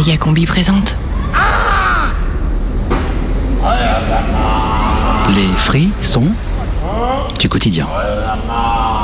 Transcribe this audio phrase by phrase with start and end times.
[0.00, 0.96] Méga Combi présente.
[5.36, 6.28] Les fris sont
[7.38, 7.86] du quotidien.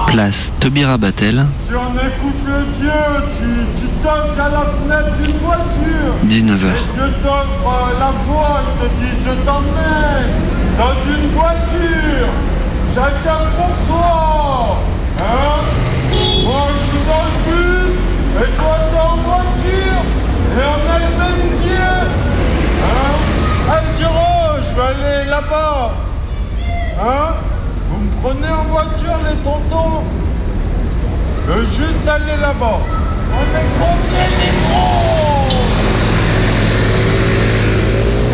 [0.07, 2.91] Place Tobira Battel, Si on écoute le Dieu,
[3.37, 6.15] tu, tu toques à la fenêtre d'une voiture.
[6.25, 6.65] 19h.
[6.65, 10.33] Et Dieu t'offre la voie, il te dit je t'emmène
[10.79, 12.29] dans une voiture.
[12.95, 14.79] Chacun pour soi.
[15.19, 15.61] Hein
[16.43, 17.97] Moi je suis dans le bus
[18.43, 18.76] et toi.
[20.59, 21.87] Et on a le même Dieu.
[22.83, 23.17] Hein
[24.59, 25.93] je vais aller là-bas.
[27.01, 27.35] Hein
[27.91, 30.03] Vous me prenez en voiture les tontons
[31.47, 32.81] je veux juste aller là-bas.
[33.33, 35.47] On est combien les gros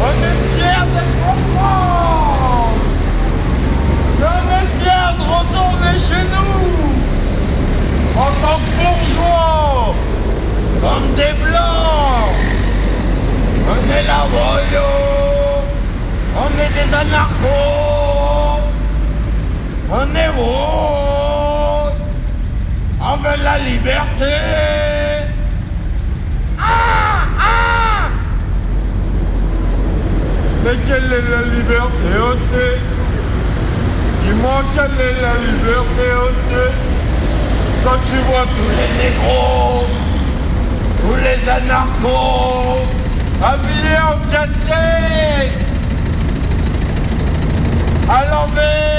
[0.01, 2.83] On est fiers d'être en France
[4.19, 6.65] Mais on est fiers de retourner chez nous
[8.19, 9.95] En tant que bourgeois
[10.83, 12.35] Comme des blancs.
[13.71, 15.63] On est la royaux
[16.37, 18.61] On est des anarchos.
[19.91, 20.83] On est rouges
[23.05, 24.33] on veut la liberté.
[26.57, 28.11] Ah Ah.
[30.65, 32.79] Mais quelle est la liberté ôtée
[34.23, 36.73] Dis-moi quelle est la liberté ôtée
[37.83, 39.87] Quand tu vois tous les négros
[41.03, 42.87] Tous les anarchos
[43.43, 45.59] Habillés en casquette
[48.09, 48.93] À l'envers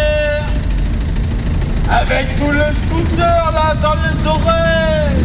[1.90, 5.24] avec tout le scooter là dans les oreilles.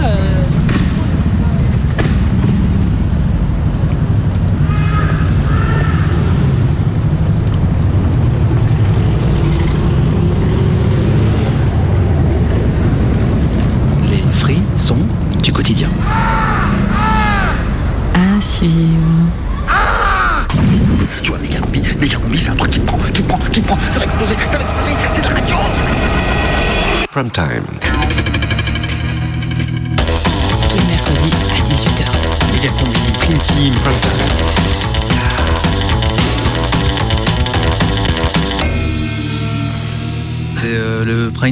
[0.00, 0.29] Les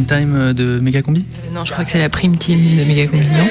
[0.09, 3.07] time de Mega Combi Euh, non, je crois que c'est la prime team de Méga
[3.07, 3.47] Combi, non?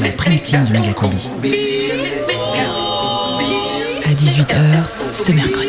[0.00, 1.28] La prime team de Méga Combi.
[4.04, 5.68] À 18h ce mercredi.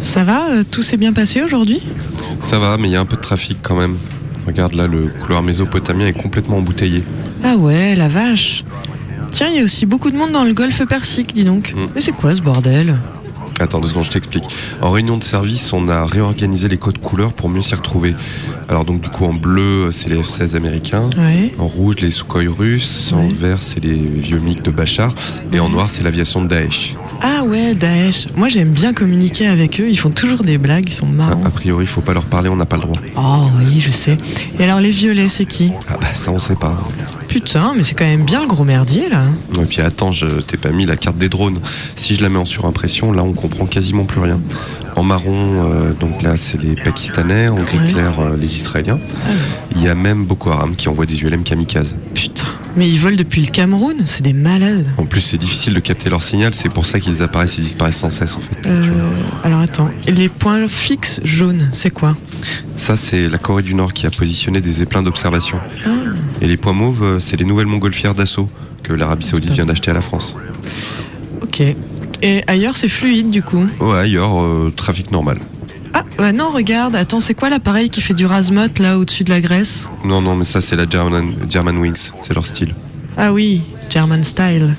[0.00, 1.82] Ça va euh, Tout s'est bien passé aujourd'hui?
[2.40, 3.96] Ça va, mais il y a un peu de trafic quand même.
[4.56, 7.04] Regarde là, le couloir mésopotamien est complètement embouteillé.
[7.44, 8.64] Ah ouais, la vache.
[9.30, 11.74] Tiens, il y a aussi beaucoup de monde dans le golfe Persique, dis donc.
[11.76, 11.88] Mm.
[11.94, 12.96] Mais c'est quoi ce bordel?
[13.60, 14.44] Attends deux secondes, je t'explique.
[14.80, 18.14] En réunion de service, on a réorganisé les codes couleurs pour mieux s'y retrouver.
[18.70, 21.10] Alors donc du coup en bleu, c'est les F-16 américains.
[21.18, 21.52] Ouais.
[21.58, 23.12] En rouge, les Sukhoi russes.
[23.12, 25.14] En vert, c'est les vieux MiG de Bachar.
[25.52, 26.94] Et en noir, c'est l'aviation de Daesh.
[27.22, 28.26] Ah ouais, Daesh.
[28.36, 31.42] Moi j'aime bien communiquer avec eux, ils font toujours des blagues, ils sont marrants.
[31.44, 32.96] a priori, il faut pas leur parler, on n'a pas le droit.
[33.16, 34.16] Oh oui, je sais.
[34.58, 35.72] Et alors les violets, c'est qui?
[35.88, 36.76] Ah bah ça, on sait pas.
[37.28, 39.22] Putain, mais c'est quand même bien le gros merdier là.
[39.60, 41.58] Et puis attends, je t'ai pas mis la carte des drones.
[41.96, 44.40] Si je la mets en surimpression, là on comprend quasiment plus rien.
[44.94, 47.88] En marron, euh, donc là c'est les Pakistanais, en gris Ouais.
[47.92, 48.98] clair euh, les Israéliens.
[49.74, 51.94] Il y a même Boko Haram qui envoie des ULM kamikazes.
[52.14, 52.46] Putain,
[52.76, 54.86] mais ils volent depuis le Cameroun, c'est des malades.
[54.98, 57.96] En plus c'est difficile de capter leur signal, c'est pour ça qu'ils apparaissent et disparaissent
[57.98, 58.68] sans cesse en fait.
[58.68, 58.82] Euh,
[59.44, 62.16] alors attends, les points fixes jaunes, c'est quoi?
[62.76, 65.58] Ça c'est la Corée du Nord qui a positionné des éplins d'observation.
[65.86, 65.90] Ah,
[66.42, 68.48] Et les points mauves, euh, c'est les nouvelles montgolfières d'assaut
[68.82, 70.34] que l'Arabie Saoudite vient d'acheter à la France.
[71.42, 71.62] ok.
[72.22, 73.66] Et ailleurs c'est fluide du coup?
[73.80, 75.38] Ouais, ailleurs, euh, trafic normal.
[76.18, 79.30] Ah, bah non, regarde, attends, c'est quoi l'appareil qui fait du rasmot là au-dessus de
[79.30, 82.74] la Grèce Non, non, mais ça c'est la German, German Wings, c'est leur style.
[83.18, 83.60] Ah oui,
[83.90, 84.74] German style.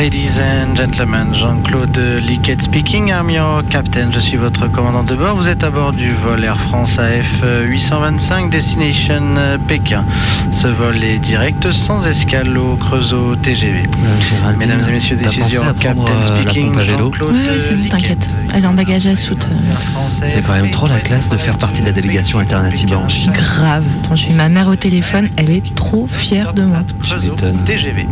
[0.00, 5.36] Ladies and gentlemen, Jean-Claude Liquette speaking, I'm your captain, je suis votre commandant de bord.
[5.36, 10.06] Vous êtes à bord du vol Air France AF 825 Destination euh, Pékin.
[10.52, 13.82] Ce vol est direct sans escale au Creusot TGV.
[14.58, 18.34] Mesdames et messieurs, this is your captain speaking, Jean-Claude ouais, c'est bon, t'inquiète.
[18.54, 19.50] Elle est en bagage à soute.
[19.52, 23.06] euh, C'est quand même trop la classe de faire partie de la délégation alternative en
[23.06, 23.32] Chine.
[23.34, 23.84] Grave.
[24.08, 26.84] Quand je suis ma mère au téléphone, elle est trop fière de moi.
[27.02, 27.64] Creusot m'étonnes.
[27.66, 28.06] TGV.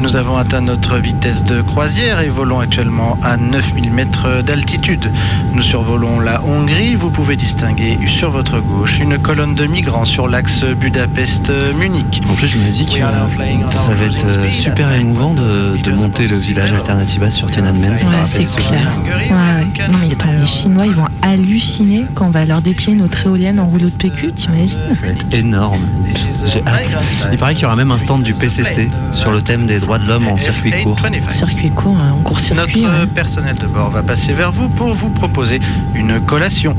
[0.00, 5.10] Nous avons atteint notre vitesse de croisière et volons actuellement à 9000 mètres d'altitude.
[5.54, 6.94] Nous survolons la Hongrie.
[6.94, 12.22] Vous pouvez distinguer sur votre gauche une colonne de migrants sur l'axe Budapest-Munich.
[12.28, 15.90] En plus, je me dis que euh, ça va être euh, super émouvant de, de
[15.92, 17.92] monter le village Alternativa sur Tiananmen.
[17.92, 18.92] Ouais, c'est clair.
[19.04, 19.88] Ouais, ouais.
[19.90, 23.60] Non mais attends, les Chinois ils vont halluciner quand on va leur déplier notre éolienne
[23.60, 25.82] en rouleau de PQ, t'imagines Ça va être énorme.
[26.44, 26.96] J'ai hâte.
[27.32, 29.85] Il paraît qu'il y aura même un stand du PCC sur le thème des droits
[29.86, 30.98] de l'homme en circuit court.
[31.30, 32.82] Circuit court, hein, en court-circuit.
[32.82, 33.06] Notre ouais.
[33.06, 35.60] personnel de bord va passer vers vous pour vous proposer
[35.94, 36.76] une collation.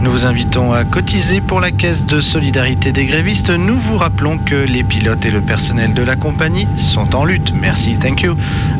[0.00, 3.50] Nous vous invitons à cotiser pour la caisse de solidarité des grévistes.
[3.50, 7.52] Nous vous rappelons que les pilotes et le personnel de la compagnie sont en lutte.
[7.58, 8.36] Merci, thank you.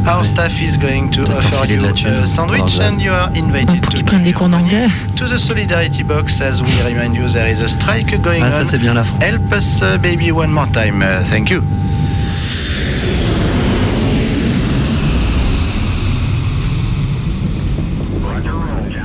[0.06, 0.26] Our Ouais.
[0.26, 3.90] staff is going to offer you a pour sandwich and you are invited Ouais, pour
[3.92, 4.86] to qu'ils prennent des cours d'anglais.
[5.16, 8.62] to the solidarity box as we remind you there is a strike going Ah, ça,
[8.62, 8.66] on.
[8.66, 9.22] c'est bien la France.
[9.22, 11.02] Help us, uh, baby, one more time.
[11.02, 11.62] Uh, thank you.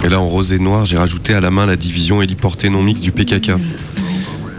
[0.05, 2.83] Et là, en rose et noir, j'ai rajouté à la main la division héliportée non
[2.83, 3.53] mixte du PKK.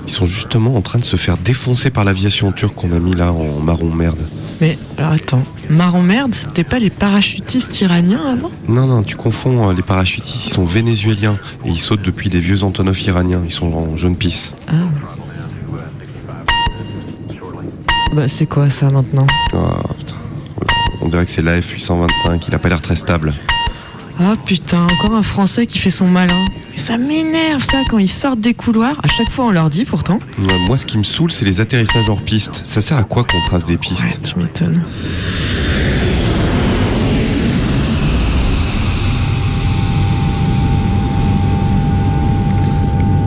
[0.08, 3.14] Ils sont justement en train de se faire défoncer par l'aviation turque qu'on a mis
[3.14, 4.19] là en marron merde.
[4.60, 8.50] Mais alors attends, marron merde, c'était pas les parachutistes iraniens avant?
[8.66, 9.69] Non, non, tu confonds.
[9.69, 13.42] euh, Les parachutistes, ils sont vénézuéliens et ils sautent depuis des vieux Antonov iraniens.
[13.44, 14.52] Ils sont en jaune pisse.
[14.66, 14.72] Ah.
[18.14, 19.26] Bah c'est quoi ça maintenant?
[19.52, 20.14] Ah, putain.
[21.02, 22.49] On dirait que c'est l'AF 825.
[22.49, 23.32] Il a pas l'air très stable.
[24.18, 26.34] Ah putain, encore un Français qui fait son malin.
[26.70, 28.96] Mais ça m'énerve ça quand ils sortent des couloirs.
[29.02, 30.18] À chaque fois on leur dit pourtant.
[30.38, 32.60] Ouais, Moi, ce qui me saoule, c'est les atterrissages hors piste.
[32.64, 34.82] Ça sert à quoi qu'on trace des pistes Ouais, tu m'étonnes.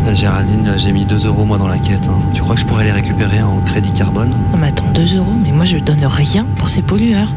[0.05, 2.07] La Géraldine, j'ai mis 2 euros moi dans la quête.
[2.07, 2.19] hein.
[2.33, 4.29] Tu crois que je pourrais les récupérer en crédit carbone?
[4.51, 7.31] Non mais attends, 2 euros, mais moi je donne rien pour ces pollueurs.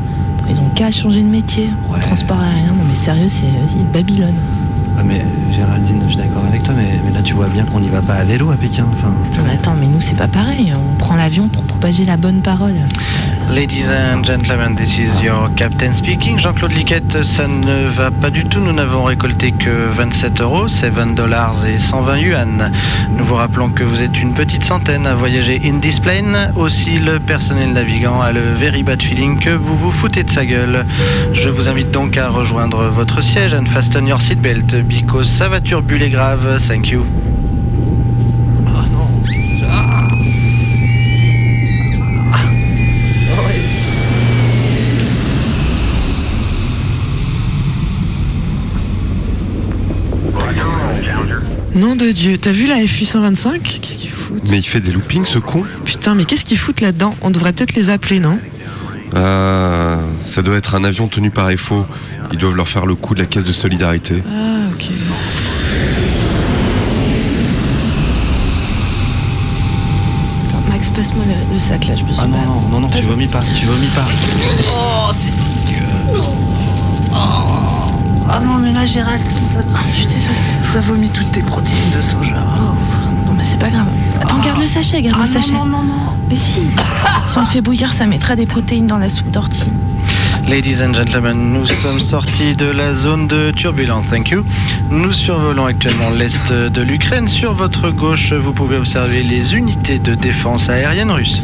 [0.53, 1.71] Ils ont qu'à changer de métier.
[1.89, 1.99] Ouais.
[2.01, 4.35] Transport aérien, non mais sérieux, c'est vas-y, Babylone.
[4.99, 7.81] Ah mais Géraldine, je suis d'accord avec toi, mais, mais là tu vois bien qu'on
[7.81, 8.85] n'y va pas à vélo à Pékin.
[8.93, 9.15] Enfin,
[9.47, 10.75] mais attends, mais nous c'est pas pareil.
[10.77, 12.75] On prend l'avion pour propager la bonne parole.
[13.51, 16.39] Ladies and gentlemen, this is your captain speaking.
[16.39, 18.61] Jean-Claude Liquette, ça ne va pas du tout.
[18.61, 22.73] Nous n'avons récolté que 27 euros, 7 dollars et 120 yuan.
[23.11, 26.53] Nous vous rappelons que vous êtes une petite centaine à voyager in this plane.
[26.57, 30.47] Aussi, le personnel navigant a le very bad feeling que vous vous foutez de sa
[30.47, 30.87] gueule.
[31.35, 35.61] Je vous invite donc à rejoindre votre siège and fasten your seatbelt because ça va
[35.61, 36.59] turbuler grave.
[36.67, 37.05] Thank you.
[51.75, 54.49] Nom de Dieu, t'as vu la F825 Qu'est-ce qu'ils foutent?
[54.51, 57.15] Mais il fait des loopings, ce con Putain, mais qu'est-ce qu'ils foutent là-dedans?
[57.23, 58.39] On devrait peut-être les appeler, non?
[59.17, 61.87] Ah, ça doit être un avion tenu par FO.
[62.33, 64.23] Ils doivent leur faire le coup de la caisse de solidarité.
[64.29, 64.91] Ah, ok.
[70.49, 72.89] Attends, Max, passe-moi le, le sac là, je me suis Ah non, non, non, non,
[72.89, 74.05] tu vomis pas, tu vomis pas.
[74.71, 76.21] Oh, c'est dégueu.
[77.15, 77.62] Oh.
[78.29, 79.61] Ah non, mais là, Gérald, ça,
[79.93, 80.35] Je suis désolée.
[80.73, 82.35] t'as vomi toutes tes protéines de soja.
[83.27, 83.87] Non mais c'est pas grave.
[84.21, 85.53] Attends, garde le sachet, garde Ah le non, sachet.
[85.53, 85.95] non, non, non.
[86.29, 89.69] Mais si, si on le fait bouillir, ça mettra des protéines dans la soupe d'ortie.
[90.49, 94.45] Ladies and gentlemen, nous sommes sortis de la zone de turbulence, thank you.
[94.91, 97.29] Nous survolons actuellement l'est de l'Ukraine.
[97.29, 101.41] Sur votre gauche, vous pouvez observer les unités de défense aérienne russes.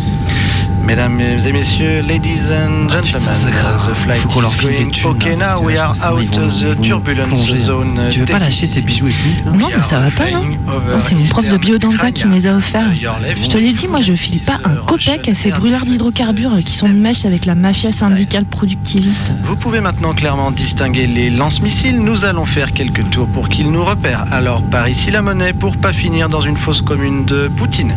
[0.88, 3.92] Mesdames et messieurs, ladies and Ah, gentlemen, putain, ça craint.
[3.92, 4.90] the flight Faut qu'on leur is file des going.
[4.90, 5.10] thunes.
[5.10, 7.58] Okay, now we are out the turbulence plonger.
[7.58, 8.00] zone.
[8.10, 10.30] Tu veux pas Take lâcher it tes bijoux ethniques là Non, mais ça va pas,
[10.30, 12.86] non Attends, C'est mon prof de biodanza qui me les a offerts.
[12.94, 16.74] Je te l'ai dit, moi je file pas un copec à ces brûleurs d'hydrocarbures qui
[16.74, 19.30] sont de mèche avec la mafia syndicale productiviste.
[19.44, 22.00] Vous pouvez maintenant clairement distinguer les lance-missiles.
[22.00, 24.24] Nous allons faire quelques tours pour qu'ils nous repèrent.
[24.32, 27.92] Alors par ici la monnaie pour pas finir dans une fosse commune de Poutine.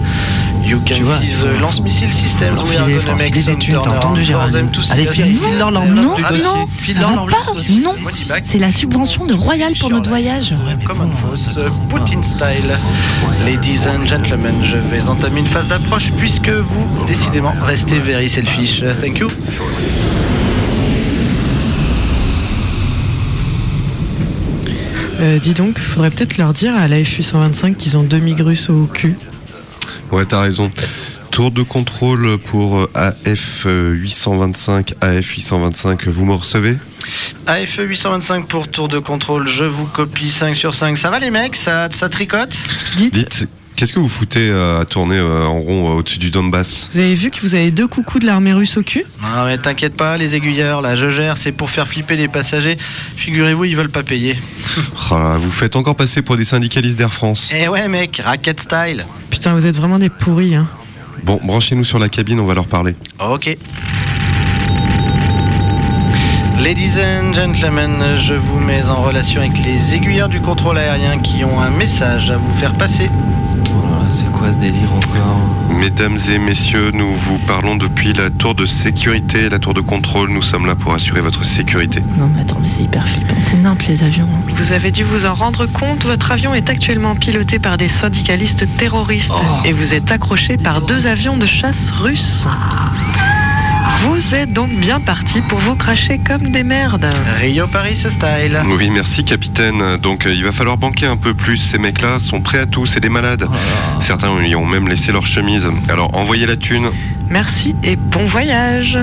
[0.65, 2.57] You can Tu vois, see the lance-missile systems.
[2.69, 5.35] We filer, faut filer des thunes, t'as entendu for Gérald them to see Allez, file,
[5.57, 6.95] leur Non, l'enveloppe du non, dossier.
[7.55, 7.81] dossier.
[7.81, 7.95] Non,
[8.41, 10.53] c'est la subvention de Royal pour notre voyage.
[10.85, 11.57] Common Force,
[11.89, 12.77] Poutine style.
[13.45, 18.83] Ladies and gentlemen, je vais entamer une phase d'approche puisque vous, décidément, restez very selfish.
[18.99, 19.29] Thank you.
[25.19, 28.85] Euh, dis donc, faudrait peut-être leur dire à la F825 qu'ils ont deux migrus au
[28.87, 29.15] cul.
[30.11, 30.71] Ouais, t'as raison.
[31.31, 36.77] Tour de contrôle pour euh, AF 825, AF 825, vous me recevez?
[37.47, 40.97] AF 825 pour tour de contrôle, je vous copie 5 sur 5.
[40.97, 41.55] Ça va les mecs?
[41.55, 42.55] Ça, ça tricote?
[42.97, 46.29] Dites, Dites, Qu'est-ce que vous foutez euh, à tourner euh, en rond euh, au-dessus du
[46.29, 46.89] Donbass?
[46.91, 49.05] Vous avez vu que vous avez deux coucous de l'armée russe au cul?
[49.23, 52.77] Non mais t'inquiète pas, les aiguilleurs, là je gère, c'est pour faire flipper les passagers.
[53.15, 54.37] Figurez-vous, ils veulent pas payer.
[55.11, 57.49] Oh Vous faites encore passer pour des syndicalistes d'Air France.
[57.53, 59.05] Eh ouais mec, racket style.
[59.29, 60.67] Putain, vous êtes vraiment des pourris, hein.
[61.23, 62.95] Bon, branchez-nous sur la cabine, on va leur parler.
[63.19, 63.57] Ok.
[66.59, 71.43] Ladies and gentlemen, je vous mets en relation avec les aiguilleurs du contrôle aérien qui
[71.43, 73.09] ont un message à vous faire passer.
[74.11, 75.39] C'est quoi ce délire encore
[75.79, 80.29] Mesdames et messieurs, nous vous parlons depuis la tour de sécurité, la tour de contrôle.
[80.31, 82.01] Nous sommes là pour assurer votre sécurité.
[82.17, 83.35] Non, mais attends, mais c'est hyper flippant.
[83.39, 84.27] C'est nimp les avions.
[84.33, 84.51] hein.
[84.55, 88.65] Vous avez dû vous en rendre compte, votre avion est actuellement piloté par des syndicalistes
[88.77, 89.31] terroristes
[89.65, 92.45] et vous êtes accroché par deux avions de chasse russes.
[94.01, 97.07] Vous êtes donc bien parti pour vous cracher comme des merdes.
[97.39, 98.59] Rio Paris style.
[98.65, 99.97] Oui, merci capitaine.
[99.97, 101.57] Donc euh, il va falloir banquer un peu plus.
[101.57, 103.45] Ces mecs-là sont prêts à tout, c'est des malades.
[104.01, 105.67] Certains y ont même laissé leur chemise.
[105.87, 106.89] Alors envoyez la thune.
[107.29, 108.97] Merci et bon voyage.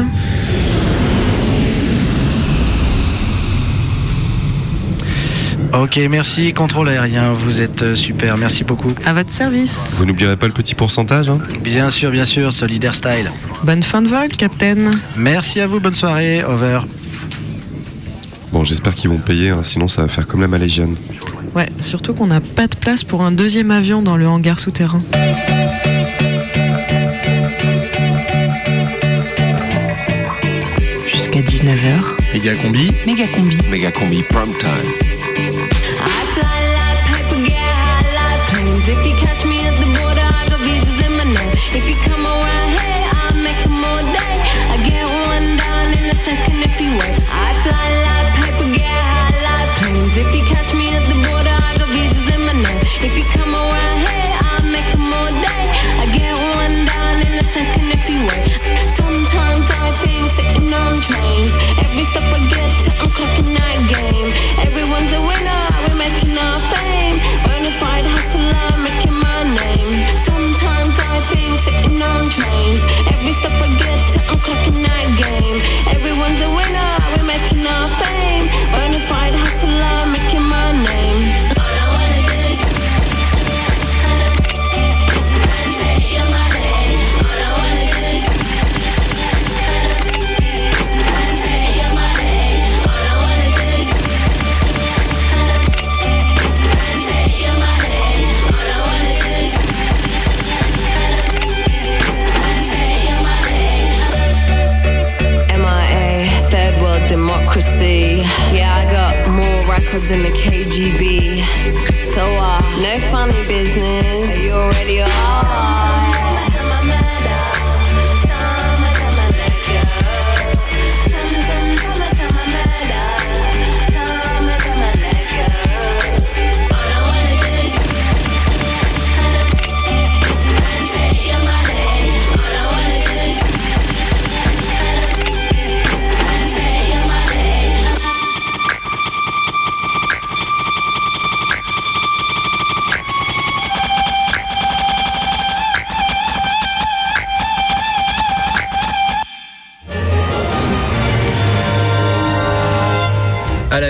[5.73, 8.95] Ok, merci, contrôle aérien, vous êtes euh, super, merci beaucoup.
[9.05, 9.97] À votre service.
[9.99, 11.41] Vous n'oublierez pas le petit pourcentage hein?
[11.63, 13.31] Bien sûr, bien sûr, solidaire style.
[13.65, 14.91] Bonne fin de vol, Captain.
[15.17, 16.81] Merci à vous, bonne soirée, over.
[18.51, 20.97] Bon, j'espère qu'ils vont payer, hein, sinon ça va faire comme la Malaysienne.
[21.55, 25.03] Ouais, surtout qu'on n'a pas de place pour un deuxième avion dans le hangar souterrain.
[31.07, 32.19] Jusqu'à 19h.
[32.33, 32.91] Méga combi.
[33.07, 33.59] Méga combi.
[33.71, 35.18] Méga combi prime time.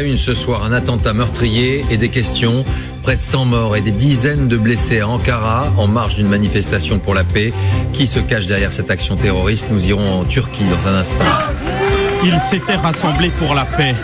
[0.02, 2.64] Une ce soir, un attentat meurtrier et des questions.
[3.02, 6.99] Près de 100 morts et des dizaines de blessés à Ankara en marge d'une manifestation
[6.99, 7.52] pour la paix.
[7.93, 9.67] Qui se cache derrière cette action terroriste?
[9.71, 11.25] Nous irons en Turquie dans un instant.
[12.23, 13.95] Ils s'étaient rassemblés pour la paix.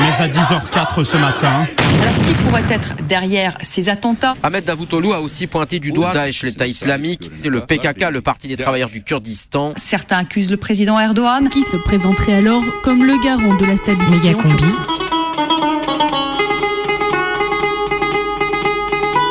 [0.00, 1.66] Mais à 10h04 ce matin,
[2.02, 6.42] Alors qui pourrait être derrière ces attentats Ahmed Davutoğlu a aussi pointé du doigt Daesh,
[6.42, 9.74] l'État islamique, et le PKK, le Parti des travailleurs du Kurdistan.
[9.76, 11.48] Certains accusent le président Erdogan.
[11.50, 14.10] Qui se présenterait alors comme le garant de la stabilité.
[14.10, 14.64] Méga combi.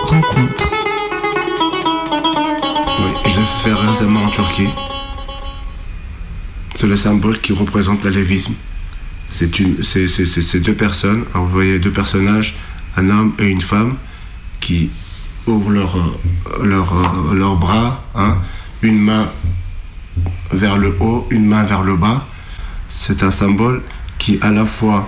[0.04, 0.74] Rencontre.
[3.00, 4.70] Oui, je l'ai fait récemment en Turquie.
[6.76, 8.54] C'est le symbole qui représente l'alévisme.
[9.30, 12.56] C'est une, c'est, c'est- deux personnes, vous voyez deux personnages,
[12.98, 13.96] un homme et une femme,
[14.60, 14.90] qui
[15.48, 18.38] ouvrent leur, euh, leur, leurs bras, hein,
[18.82, 19.30] une main
[20.52, 22.26] vers le haut, une main vers le bas.
[22.88, 23.84] C'est un symbole
[24.18, 25.08] qui à la fois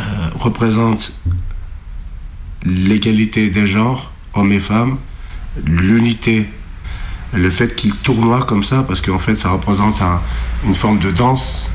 [0.00, 0.04] euh,
[0.38, 1.12] représente
[2.64, 4.98] l'égalité des genres, hommes et femmes,
[5.66, 6.48] l'unité,
[7.32, 10.22] le fait qu'il tournoie comme ça, parce qu'en fait ça représente un-
[10.64, 11.68] une forme de danse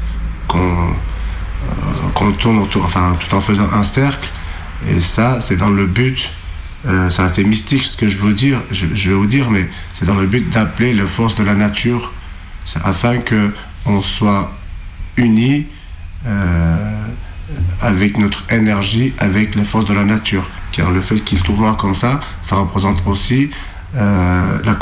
[0.49, 4.29] qu'on euh, qu'on tourne autour, enfin tout en faisant un cercle,
[4.87, 6.29] et ça c'est dans le but
[6.87, 10.05] euh, c'est assez mystique ce que je veux dire, je, vais vous dire, mais c'est
[10.05, 12.13] dans le but d'appeler les forces de la nature
[12.83, 13.53] afin que
[13.85, 14.51] on soit
[15.17, 15.67] unis
[16.25, 17.05] euh,
[17.81, 20.49] avec notre énergie, avec les forces de la nature.
[20.71, 23.49] Car le fait qu'il tournoie comme ça, ça représente aussi
[23.93, 24.77] la,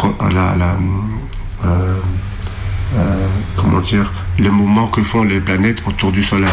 [3.77, 4.49] comment dire, les
[4.91, 6.49] que font les planètes autour du Soleil.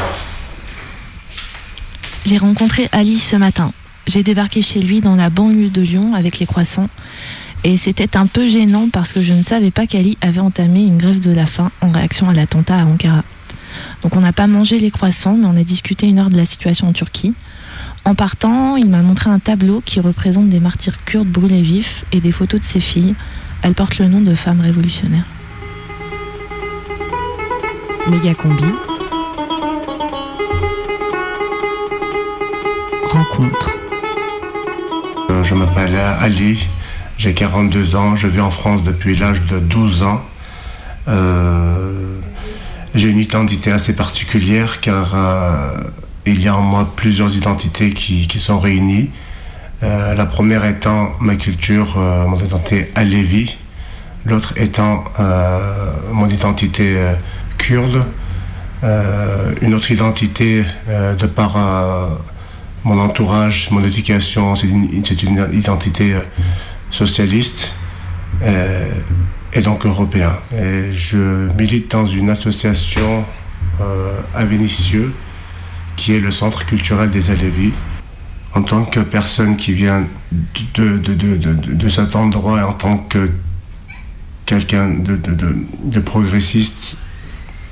[2.27, 3.73] J'ai rencontré Ali ce matin.
[4.07, 6.89] J'ai débarqué chez lui dans la banlieue de Lyon avec les croissants.
[7.63, 10.99] Et c'était un peu gênant parce que je ne savais pas qu'Ali avait entamé une
[10.99, 13.25] grève de la faim en réaction à l'attentat à Ankara.
[14.03, 16.47] Donc on n'a pas mangé les croissants, mais on a discuté une heure de la
[16.47, 17.33] situation en Turquie.
[18.05, 22.21] En partant, il m'a montré un tableau qui représente des martyrs kurdes brûlés vifs et
[22.21, 23.15] des photos de ses filles.
[23.63, 25.25] Elles portent le nom de femmes révolutionnaires.
[28.11, 28.65] Méga combi.
[33.11, 33.79] Rencontre.
[35.31, 36.69] Euh, Je m'appelle Ali,
[37.17, 40.21] j'ai 42 ans, je vis en France depuis l'âge de 12 ans.
[41.09, 42.19] Euh,
[42.95, 45.85] j'ai une identité assez particulière car euh,
[46.27, 49.11] il y a en moi plusieurs identités qui, sont réunies.
[49.83, 53.59] La première étant ma culture, mon identité alévi.
[54.25, 55.05] L'autre étant
[56.11, 56.97] mon identité
[57.59, 58.05] kurde.
[58.85, 62.11] Euh, une autre identité euh, de par euh,
[62.85, 66.15] mon entourage, mon éducation, c'est une, identité
[66.91, 67.75] socialiste
[68.43, 70.37] et donc européen.
[70.53, 73.25] Et je milite dans une association
[74.35, 75.15] à Vénissieux
[75.97, 77.73] qui est le Centre culturel des Alévis.
[78.53, 80.07] En tant que personne qui vient
[80.75, 83.31] de, cet endroit et en tant que
[84.45, 86.99] quelqu'un de progressiste,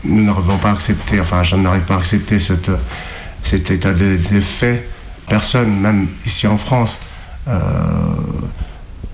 [0.05, 4.41] nous n'arrivons pas à accepter, enfin je n'arrive pas à accepter cet état de, de
[4.41, 4.89] fait.
[5.29, 7.01] Personne, même ici en France,
[7.49, 7.61] euh,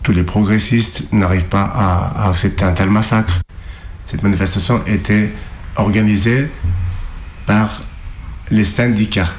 [0.03, 3.41] tous les progressistes n'arrivent pas à, à accepter un tel massacre.
[4.07, 5.33] Cette manifestation était
[5.77, 6.51] organisée
[7.47, 7.83] par
[8.51, 9.33] les syndicats,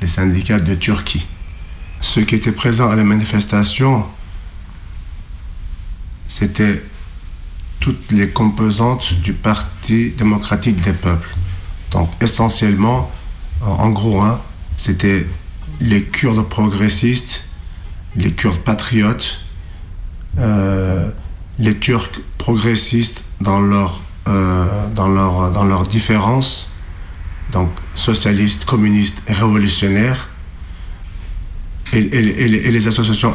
[0.00, 1.26] les syndicats de Turquie.
[2.00, 4.04] Ceux qui étaient présents à la manifestation,
[6.28, 6.82] c'était
[7.86, 11.32] toutes les composantes du Parti démocratique des peuples.
[11.92, 13.08] Donc essentiellement,
[13.62, 14.40] en en gros, hein,
[14.76, 15.24] c'était
[15.80, 17.44] les Kurdes progressistes,
[18.16, 19.38] les Kurdes patriotes,
[20.38, 21.08] euh,
[21.60, 26.68] les Turcs progressistes dans leur, euh, dans leur, dans leurs différences,
[27.52, 30.28] donc socialistes, communistes révolutionnaires,
[31.92, 33.32] et, et- les- et les associations.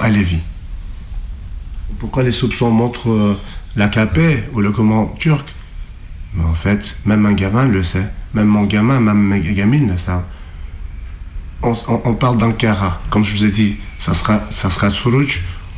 [1.99, 3.39] Pourquoi les soupçons montrent euh,
[3.75, 5.53] l'AKP ou le command turc
[6.35, 8.09] Mais en fait, même un gamin le sait.
[8.33, 10.23] Même mon gamin, même mes gamines le savent.
[11.63, 13.01] On, parle d'Ankara.
[13.09, 14.69] Comme je vous ai dit, ça sera, ça.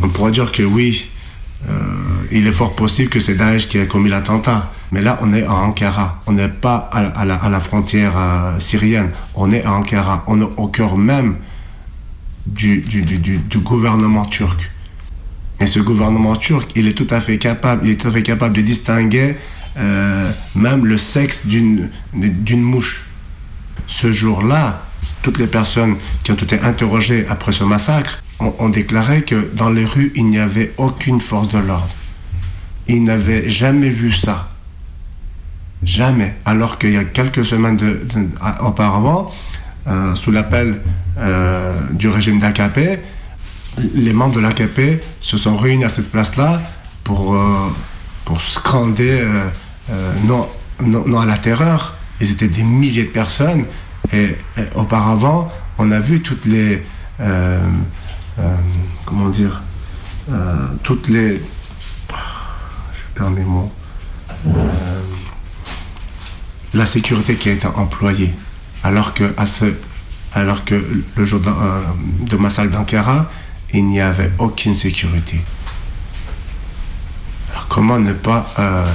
[0.02, 1.10] On pourra dire que oui,
[1.68, 1.74] euh,
[2.32, 4.72] il est fort possible que c'est Daesh qui a commis l'attentat.
[4.92, 6.22] Mais là, on est à Ankara.
[6.26, 9.12] On n'est pas à, la, frontière euh, syrienne.
[9.36, 10.24] On est à Ankara.
[10.28, 11.36] On est au cœur même
[12.46, 12.84] du
[13.64, 14.72] gouvernement turc.
[15.60, 18.24] Et ce gouvernement turc, il est tout à fait capable, il est tout à fait
[18.24, 19.36] capable de distinguer
[19.78, 21.90] euh, même le sexe d'une
[22.62, 23.06] mouche.
[23.88, 24.84] Ce jour-là,
[25.22, 29.86] toutes les personnes qui ont été interrogées après ce massacre ont, déclaré que dans les
[29.86, 31.96] rues, il n'y avait aucune force de l'ordre.
[32.88, 34.50] Ils n'avaient jamais vu ça.
[35.82, 36.36] Jamais.
[36.46, 37.80] Alors qu'il y a quelques semaines
[38.62, 39.32] auparavant,
[39.88, 40.82] euh, sous l'appel
[41.18, 43.00] euh, du régime d'AKP,
[43.94, 46.62] les membres de l'AKP se sont réunis à cette place-là
[47.04, 47.70] pour, euh,
[48.26, 49.50] pour scander euh,
[49.90, 50.48] euh, non,
[50.82, 51.96] non, non à la terreur.
[52.20, 53.66] Ils étaient des milliers de personnes.
[54.12, 54.36] Et,
[54.76, 56.84] auparavant, on a vu toutes les.
[59.06, 59.62] comment dire
[60.84, 61.36] Toutes les.
[61.40, 63.72] Je perds mes mots.
[66.74, 68.34] La sécurité qui a été employée.
[68.84, 69.66] Alors que, à ce,
[70.34, 70.76] alors que
[71.16, 71.82] le jour euh,
[72.22, 73.30] de massacre d'Ankara,
[73.74, 75.42] il n'y avait aucune sécurité.
[77.52, 78.88] Alors comment ne pas, euh,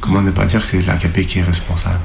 [0.00, 2.00] comment ne pas dire que c'est l'AKP qui est responsable?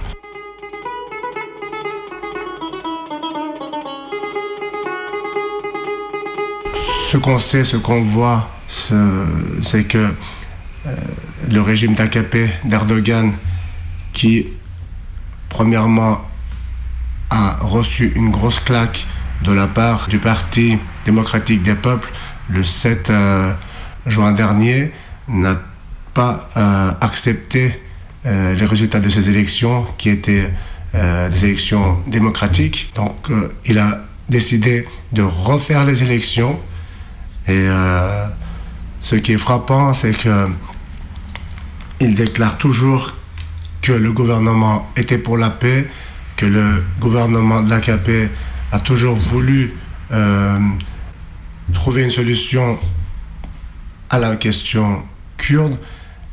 [7.09, 9.25] Ce qu'on sait, ce qu'on voit, ce-
[9.61, 9.97] c'est que
[10.85, 10.95] euh,
[11.49, 13.31] le régime d'AKP d'Erdogan,
[14.13, 14.47] qui
[15.49, 16.21] premièrement
[17.29, 19.05] a reçu une grosse claque
[19.43, 22.11] de la part du Parti démocratique des peuples
[22.49, 23.53] le 7 euh,
[24.05, 24.91] juin dernier,
[25.27, 25.59] n'a
[26.13, 27.79] pas euh, accepté
[28.25, 30.51] euh, les résultats de ces élections qui étaient
[30.93, 32.91] des élections démocratiques.
[32.95, 33.27] Donc
[33.65, 36.57] il a décidé de refaire les élections.
[37.47, 37.67] Et
[38.99, 40.47] ce qui est frappant, c'est que
[41.99, 43.13] il déclare toujours
[43.83, 45.87] que le gouvernement était pour la paix,
[46.35, 48.31] que le gouvernement de l'AKP
[48.77, 49.73] a toujours voulu
[50.11, 50.59] euh,
[51.73, 52.77] trouver une solution
[54.11, 55.01] à la question
[55.37, 55.77] kurde,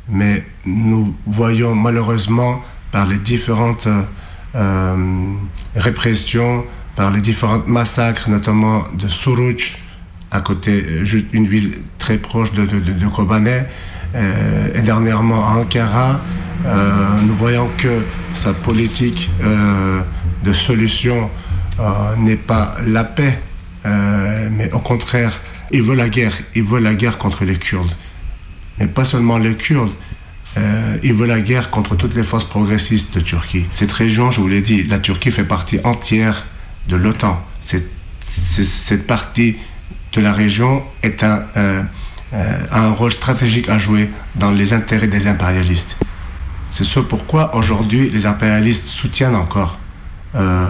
[0.07, 5.33] mais nous voyons malheureusement par les différentes euh,
[5.75, 9.79] répressions, par les différents massacres, notamment de Suruc,
[10.29, 10.85] à côté,
[11.33, 13.63] une ville très proche de, Kobané,
[14.13, 16.21] euh, et dernièrement à Ankara,
[17.23, 18.03] nous voyons que
[18.33, 19.29] sa politique
[20.43, 21.29] de solution
[22.17, 23.39] n'est pas la paix,
[23.85, 25.39] euh, mais au contraire,
[25.71, 26.33] il veut la guerre.
[26.55, 27.95] Il veut la guerre contre les Kurdes.
[28.79, 29.93] Mais pas seulement les Kurdes.
[30.57, 33.65] euh, il veut la guerre contre toutes les forces progressistes de Turquie.
[33.71, 36.45] Cette région, je vous l'ai dit, la Turquie fait partie entière
[36.87, 37.43] de l'OTAN.
[37.59, 39.57] Cette, partie
[40.13, 41.83] de la région est euh,
[42.33, 45.97] euh, a un rôle stratégique à jouer dans les intérêts des impérialistes.
[46.69, 49.79] C'est ce pourquoi aujourd'hui les impérialistes soutiennent encore
[50.35, 50.67] euh,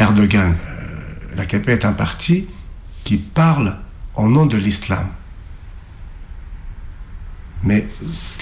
[0.00, 0.54] Erdogan.
[0.54, 2.46] Euh, L'AKP est un parti
[3.04, 3.76] qui parle
[4.16, 5.06] au nom de l'islam.
[7.62, 7.86] Mais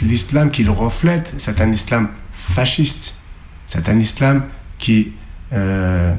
[0.03, 3.17] l'islam qu'il reflète, c'est un islam fasciste.
[3.67, 4.45] C'est un islam
[4.79, 5.13] qui,
[5.53, 6.15] euh,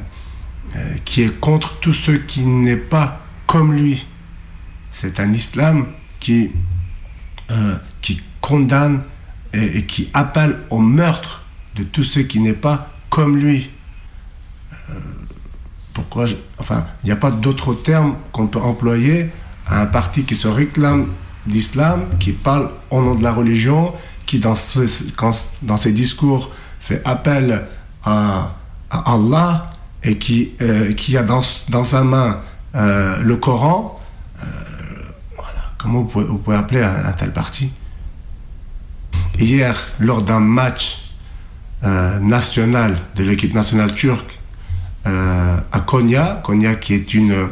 [0.76, 4.06] euh, est contre tout ce qui n'est pas comme lui.
[4.90, 5.86] C'est un islam
[6.18, 6.50] qui,
[7.50, 7.76] euh,
[8.40, 9.02] condamne
[9.52, 11.44] et qui appelle au meurtre
[11.76, 13.70] de tout ce qui n'est pas comme lui.
[15.90, 19.30] Euh, pourquoi je- Enfin, il n'y a pas d'autre terme qu'on peut employer
[19.66, 21.08] à un parti qui se réclame
[21.46, 23.92] d'islam, qui parle au nom de la religion,
[24.26, 27.66] qui dans, ses discours fait appel
[28.04, 28.54] à,
[28.90, 29.70] Allah
[30.02, 32.40] et qui, euh, a dans, sa main
[32.74, 34.00] euh, le Coran.
[34.42, 34.46] Euh,
[35.34, 35.60] voilà.
[35.78, 37.72] Comment vous pouvez, appeler un, tel parti?
[39.38, 41.10] Hier, lors d'un match
[41.82, 44.39] euh, national de l'équipe nationale turque euh,
[45.04, 47.48] à Konya, Konya qui est une,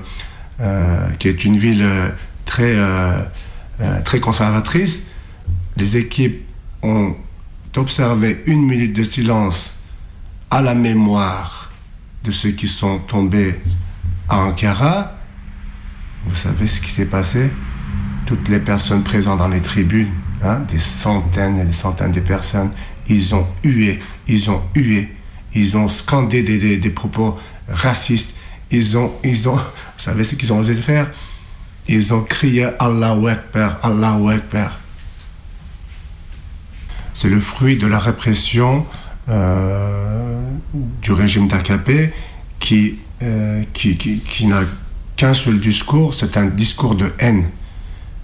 [0.60, 2.10] euh, ville euh,
[2.44, 3.22] très, euh,
[3.80, 5.04] euh, très conservatrice,
[5.76, 6.42] les équipes
[6.82, 7.14] ont
[7.76, 9.78] observé une minute de silence
[10.50, 11.70] à la mémoire
[12.24, 13.60] de ceux qui sont tombés
[14.28, 15.14] à Ankara.
[16.26, 17.50] Vous savez ce qui s'est passé?
[18.26, 20.10] Toutes les personnes présentes dans les tribunes,
[20.42, 22.70] hein, des centaines et des centaines de personnes,
[23.08, 25.14] ils ont hué, ils ont hué,
[25.54, 28.34] ils ont scandé des, propos racistes,
[28.70, 29.62] ils ont, ils ont, vous
[29.98, 31.10] savez ce qu'ils ont osé faire?
[31.86, 34.78] Ils ont crié Allahu Akbar, Allahu Akbar.
[37.14, 38.86] C'est le fruit de la répression
[39.28, 40.40] euh,
[41.02, 42.12] du régime d'AKP
[42.60, 44.60] qui, euh, qui, qui, qui n'a
[45.18, 47.50] qu'un seul discours, c'est un discours de haine.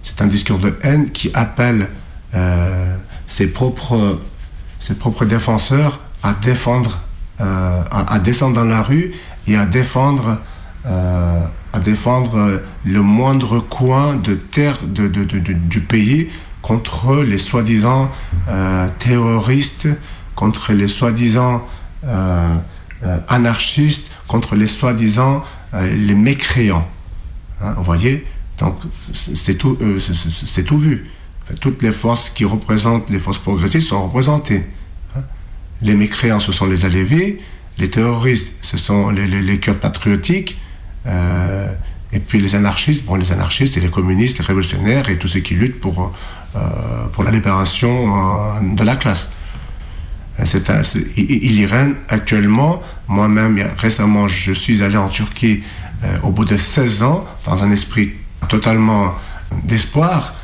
[0.02, 1.88] C'est un discours de haine qui appelle
[2.34, 4.20] euh, ses, propres,
[4.78, 7.02] ses propres défenseurs à défendre,
[7.40, 9.12] euh, à, descendre dans la rue
[9.46, 10.38] et à défendre,
[10.86, 16.28] euh, à défendre le moindre coin de terre de- du pays
[16.62, 18.10] contre les soi-disant
[18.48, 19.88] euh, terroristes,
[20.34, 21.62] contre les soi-disant
[23.28, 26.86] anarchistes, contre les soi-disant les mécréants.
[27.60, 28.26] Hein, vous voyez?
[28.58, 28.76] Donc
[29.12, 31.10] c'est tout, c'est- tout vu.
[31.60, 34.64] Toutes les forces qui représentent les forces progressistes sont représentées.
[35.84, 37.36] Les mécréants, ce sont les Alévis.
[37.78, 40.58] Les terroristes, ce sont les, les, patriotiques.
[41.06, 41.72] euh,
[42.12, 45.40] et puis les anarchistes, bon, les anarchistes, c'est les communistes, les révolutionnaires et tous ceux
[45.40, 46.12] qui luttent pour,
[46.56, 46.60] euh,
[47.12, 49.32] pour la libération euh, de la classe.
[50.44, 50.68] C'est
[51.16, 52.82] il, y règne actuellement.
[53.06, 55.62] Moi-même, récemment, je suis allé en Turquie
[56.24, 58.14] au bout de 16 ans, dans un esprit
[58.48, 59.14] totalement
[59.62, 60.34] d'espoir,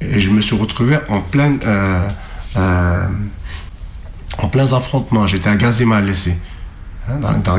[0.00, 2.08] et je me suis retrouvé en plein, euh,
[4.42, 5.26] en plein affrontement.
[5.26, 6.32] J'étais à Gazimal ici,
[7.08, 7.58] hein, dans, dans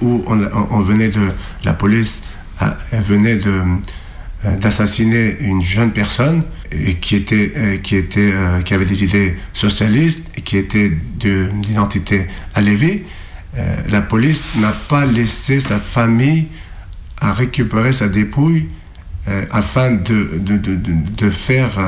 [0.00, 1.28] où on, on- venait de,
[1.64, 2.22] la police
[2.92, 3.62] elle venait de
[4.44, 9.02] euh, d'assassiner une jeune personne et qui était euh, qui était euh, qui avait des
[9.04, 13.02] idées socialistes qui était de- d'identité alévie.
[13.58, 16.48] Euh, la police n'a pas laissé sa famille
[17.20, 18.68] à récupérer sa dépouille
[19.50, 20.94] afin de, de, de, de-
[21.30, 21.78] faire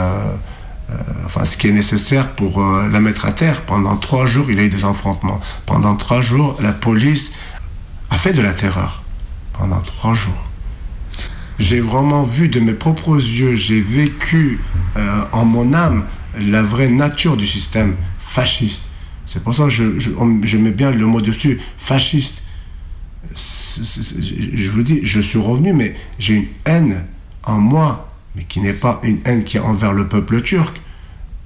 [1.26, 3.62] enfin, ce qui est nécessaire pour euh, la mettre à terre.
[3.62, 5.40] Pendant trois jours, il a eu des affrontements.
[5.66, 7.32] Pendant trois jours, la police
[8.10, 9.02] a fait de la terreur.
[9.52, 10.44] Pendant trois jours.
[11.58, 14.60] J'ai vraiment vu de mes propres yeux, j'ai vécu
[14.96, 16.04] euh, en mon âme
[16.40, 18.84] la vraie nature du système fasciste.
[19.26, 22.42] C'est pour ça que je, mets bien le mot dessus, fasciste.
[23.34, 27.04] je vous le dis, je suis revenu, mais j'ai une haine
[27.44, 30.80] en moi, mais qui n'est pas une haine qui est envers le peuple turc,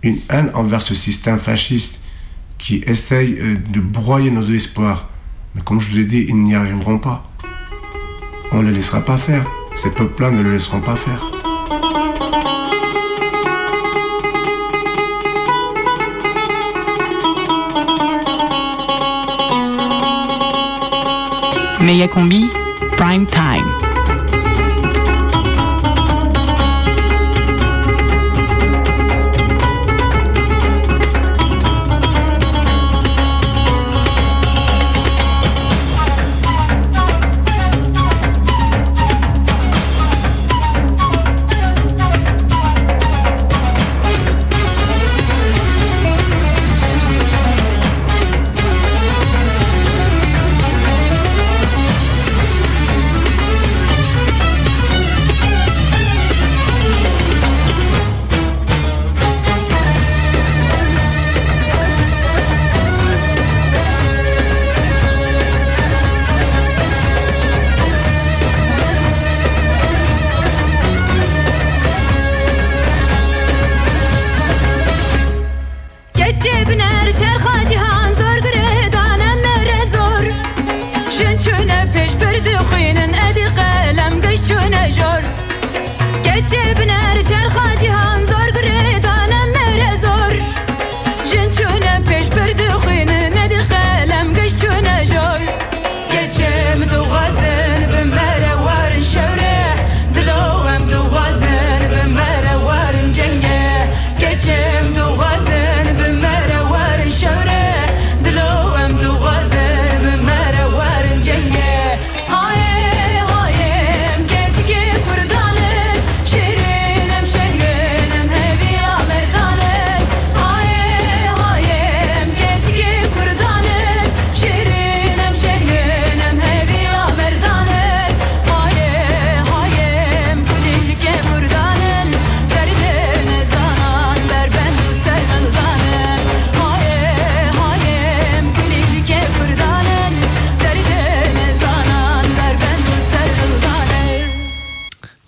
[0.03, 2.01] une haine envers ce système fasciste
[2.59, 5.09] qui essaye euh, de broyer nos espoirs.
[5.55, 7.29] Mais comme je vous ai dit, ils n'y arriveront pas.
[8.53, 9.45] On ne les laissera pas faire.
[9.75, 11.31] Ces peuples-là ne le laisseront pas faire.
[22.97, 23.76] Prime time.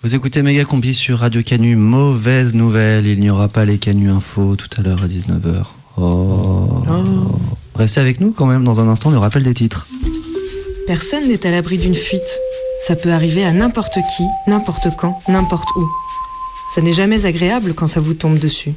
[0.09, 1.75] Vous écoutez Méga Combi sur Radio Canu.
[1.75, 5.65] Mauvaise nouvelle, il n'y aura pas les Canu Info tout à l'heure à 19h.
[5.99, 6.83] Oh.
[7.75, 9.85] Restez avec nous quand même dans un instant, le rappel des titres.
[10.87, 12.39] Personne n'est à l'abri d'une fuite.
[12.81, 15.87] Ça peut arriver à n'importe qui, n'importe quand, n'importe où.
[16.73, 18.73] Ça n'est jamais agréable quand ça vous tombe dessus.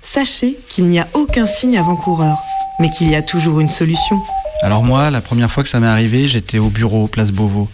[0.00, 2.38] Sachez qu'il n'y a aucun signe avant-coureur,
[2.78, 4.20] mais qu'il y a toujours une solution.
[4.62, 7.68] Alors moi, la première fois que ça m'est arrivé, j'étais au bureau, place Beauvau.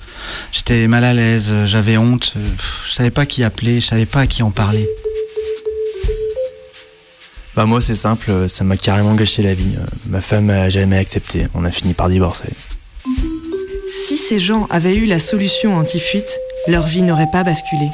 [0.53, 2.41] J'étais mal à l'aise, j'avais honte, euh,
[2.87, 4.89] je savais pas qui appeler, je savais pas à qui en parler.
[7.57, 9.77] Bah moi c'est simple, ça m'a carrément gâché la vie.
[10.09, 12.49] Ma femme a jamais accepté, on a fini par divorcer.
[14.07, 17.89] Si ces gens avaient eu la solution anti-fuite, leur vie n'aurait pas basculé.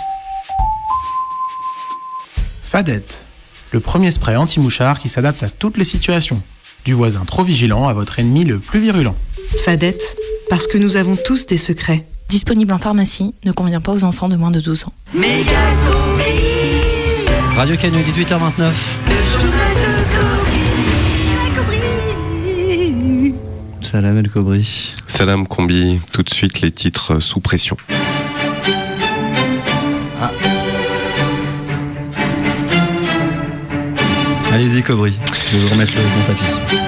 [2.63, 3.25] Fadette,
[3.73, 6.43] le premier spray anti-mouchard qui s'adapte à toutes les situations.
[6.87, 9.17] Du voisin trop vigilant à votre ennemi le plus virulent.
[9.65, 10.17] Fadette,
[10.49, 12.07] parce que nous avons tous des secrets.
[12.29, 14.93] Disponible en pharmacie, ne convient pas aux enfants de moins de 12 ans.
[17.57, 18.71] Radio Canu, 18h29.
[23.81, 24.95] Salam El Kobri.
[25.09, 27.77] Salam Combi, tout de suite les titres sous pression.
[34.57, 35.13] Allez-y Kobri,
[35.51, 36.81] je vais vous remettre le bon tapis.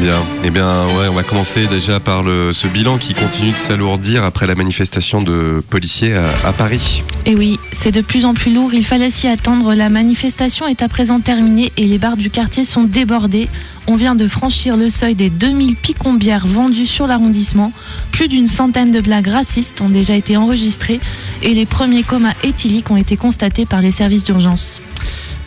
[0.00, 3.58] Bien, eh bien, ouais, on va commencer déjà par le, ce bilan qui continue de
[3.58, 7.02] s'alourdir après la manifestation de policiers à, à Paris.
[7.26, 9.74] Et oui, c'est de plus en plus lourd, il fallait s'y attendre.
[9.74, 13.50] La manifestation est à présent terminée et les bars du quartier sont débordés.
[13.86, 17.72] On vient de franchir le seuil des 2000 picombières vendues sur l'arrondissement.
[18.10, 21.00] Plus d'une centaine de blagues racistes ont déjà été enregistrées
[21.42, 24.85] et les premiers comas éthyliques ont été constatés par les services d'urgence.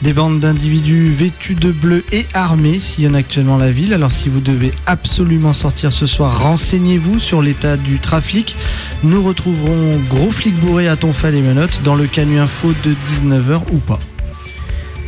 [0.02, 3.94] Des bandes d'individus vêtus de bleu et armés sillonnent actuellement la ville.
[3.94, 8.56] Alors si vous devez absolument sortir ce soir, renseignez-vous sur l'état du trafic.
[9.04, 13.60] Nous retrouverons gros flics bourrés à Tonfal et Menottes dans le Canu Info de 19h
[13.74, 14.00] ou pas.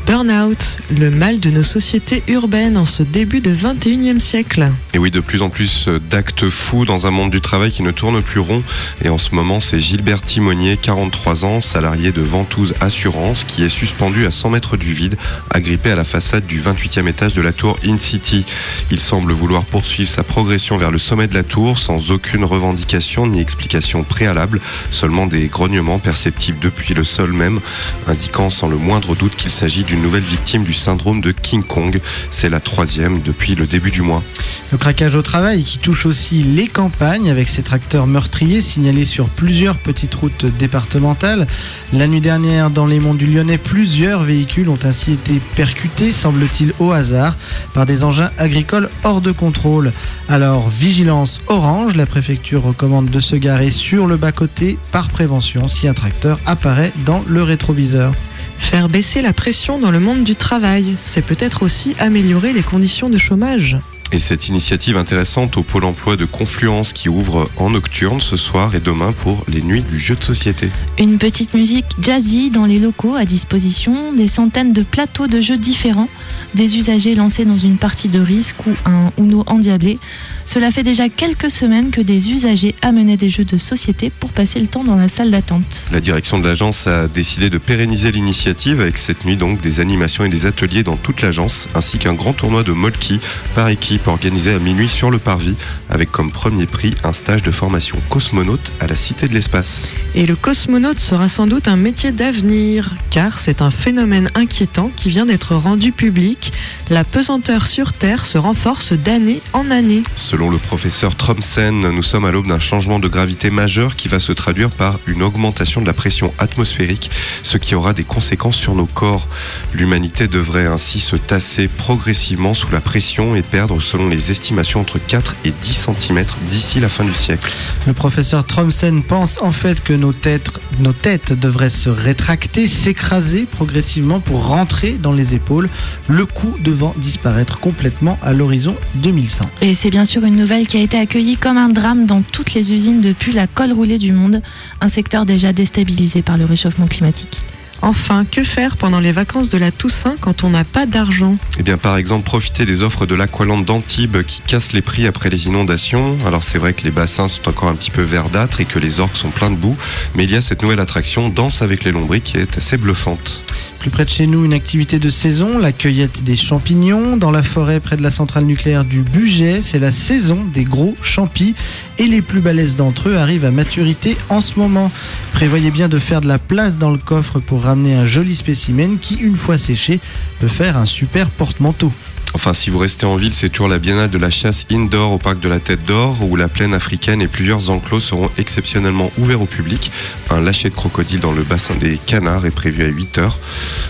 [0.06, 4.70] Burnout, le mal de nos sociétés urbaines en ce début de 21e siècle.
[4.94, 7.92] Et oui, de plus en plus d'actes fous dans un monde du travail qui ne
[7.92, 8.64] tourne plus rond.
[9.04, 13.70] Et en ce moment, c'est Gilbert Timonier, 43 ans, salarié de Ventouse Assurance, qui est
[13.70, 15.18] suspendu à 100 mètres du vide,
[15.50, 18.46] agrippé à la façade du 28e étage de la tour In-City.
[18.90, 23.28] Il semble vouloir poursuivre sa progression vers le sommet de la tour sans aucune revendication
[23.28, 24.60] ni explication préalable,
[24.90, 27.60] seulement des grognements perceptibles depuis le sol même,
[28.08, 32.00] indiquant sans le moindre doute qu'il s'agit d'une nouvelle victime du syndrome de King Kong.
[32.30, 34.24] C'est la troisième depuis le début du mois.
[34.72, 39.28] Le craquage au travail qui touche aussi les campagnes avec ces tracteurs meurtriers signalés sur
[39.28, 41.46] plusieurs petites routes départementales.
[41.92, 46.74] La nuit dernière, dans les monts du Lyonnais, plusieurs véhicules ont ainsi été percutés, semble-t-il
[46.80, 47.36] au hasard,
[47.74, 49.92] par des engins agricoles hors de contrôle.
[50.30, 55.90] Alors, vigilance orange, la préfecture recommande de se garer sur le bas-côté par prévention si
[55.90, 58.14] un tracteur apparaît dans le rétroviseur.
[58.62, 63.10] Faire baisser la pression dans le monde du travail, c'est peut-être aussi améliorer les conditions
[63.10, 63.78] de chômage.
[64.14, 68.76] Et cette initiative intéressante au pôle emploi de Confluence qui ouvre en nocturne ce soir
[68.76, 70.70] et demain pour les nuits du jeu de société.
[71.00, 75.58] Une petite musique jazzy dans les locaux à disposition, des centaines de plateaux de jeux
[75.58, 76.10] différents,
[76.56, 79.98] des usagers lancés dans une partie de risque ou un Uno endiablé.
[80.44, 84.60] Cela fait déjà quelques semaines que des usagers amenaient des jeux de société pour passer
[84.60, 85.86] le temps dans la salle d'attente.
[85.94, 90.26] La direction de l'agence a décidé de pérenniser l'initiative avec cette nuit donc des animations
[90.26, 93.20] et des ateliers dans toute l'agence ainsi qu'un grand tournoi de molki
[93.56, 95.56] par équipe organisé à minuit sur le parvis
[95.90, 99.94] avec comme premier prix un stage de formation cosmonaute à la Cité de l'Espace.
[100.16, 105.10] Et le cosmonaute sera sans doute un métier d'avenir, car c'est un phénomène inquiétant qui
[105.10, 106.54] vient d'être rendu public.
[106.90, 110.04] La pesanteur sur Terre se renforce d'année en année.
[110.16, 114.20] Selon le professeur Tromsen, nous sommes à l'aube d'un changement de gravité majeur qui va
[114.20, 117.12] se traduire par une augmentation de la pression atmosphérique,
[117.44, 119.28] ce qui aura des conséquences sur nos corps.
[119.74, 125.00] L'humanité devrait ainsi se tasser progressivement sous la pression et perdre, selon les estimations, entre
[125.00, 127.52] 4 et 10 cm d'ici la fin du siècle.
[127.88, 130.50] Le professeur Tromsen pense en fait que nos têtes,
[130.80, 135.70] nos têtes devraient se rétracter, s'écraser progressivement pour rentrer dans les épaules,
[136.08, 139.46] le cou devant disparaître complètement à l'horizon 2100.
[139.62, 142.54] Et c'est bien sûr une nouvelle qui a été accueillie comme un drame dans toutes
[142.54, 144.42] les usines depuis la colle roulée du monde,
[144.80, 147.42] un secteur déjà déstabilisé par le réchauffement climatique.
[147.82, 151.38] Enfin, que faire pendant les vacances de la Toussaint quand on n'a pas d'argent?
[151.58, 155.30] Eh bien, par exemple, profiter des offres de l'Aqualand d'Antibes qui cassent les prix après
[155.30, 156.18] les inondations.
[156.28, 159.00] Alors, c'est vrai que les bassins sont encore un petit peu verdâtres et que les
[159.00, 159.76] orques sont pleins de boue,
[160.16, 163.42] mais il y a cette nouvelle attraction Danse avec les lombrics qui est assez bluffante.
[163.80, 167.18] Plus près de chez nous, une activité de saison, la cueillette des champignons.
[167.18, 170.96] Dans la forêt près de la centrale nucléaire du Buget, c'est la saison des gros
[171.02, 171.56] champis
[171.98, 174.92] et les plus balèzes d'entre eux arrivent à maturité en ce moment.
[175.34, 179.00] Prévoyez bien de faire de la place dans le coffre pour ramener un joli spécimen
[179.00, 180.00] qui, une fois séché,
[180.40, 181.92] peut faire un super porte-manteau.
[182.34, 185.18] Enfin, si vous restez en ville, c'est toujours la biennale de la chasse indoor au
[185.18, 189.42] parc de la Tête d'Or, où la plaine africaine et plusieurs enclos seront exceptionnellement ouverts
[189.42, 189.92] au public.
[190.30, 193.40] Un lâcher de crocodile dans le bassin des canards est prévu à 8 heures.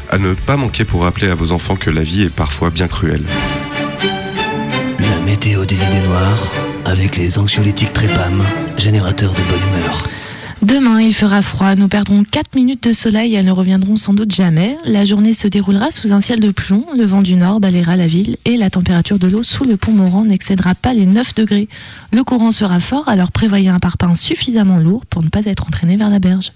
[0.09, 2.87] À ne pas manquer pour rappeler à vos enfants que la vie est parfois bien
[2.87, 3.25] cruelle.
[4.99, 6.51] La météo des idées noires,
[6.85, 8.43] avec les anxiolytiques Trépam,
[8.77, 10.07] générateurs de bonne humeur.
[10.61, 11.75] Demain, il fera froid.
[11.75, 13.33] Nous perdrons 4 minutes de soleil.
[13.33, 14.77] Elles ne reviendront sans doute jamais.
[14.85, 16.85] La journée se déroulera sous un ciel de plomb.
[16.95, 19.91] Le vent du nord balayera la ville et la température de l'eau sous le pont
[19.91, 21.67] Morand n'excédera pas les 9 degrés.
[22.13, 25.97] Le courant sera fort, alors prévoyez un parpaing suffisamment lourd pour ne pas être entraîné
[25.97, 26.51] vers la berge.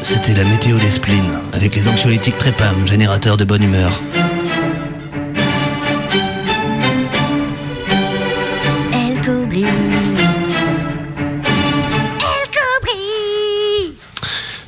[0.00, 4.02] C'était la météo des spleens, avec les anxiolytiques Trépam, générateurs de bonne humeur.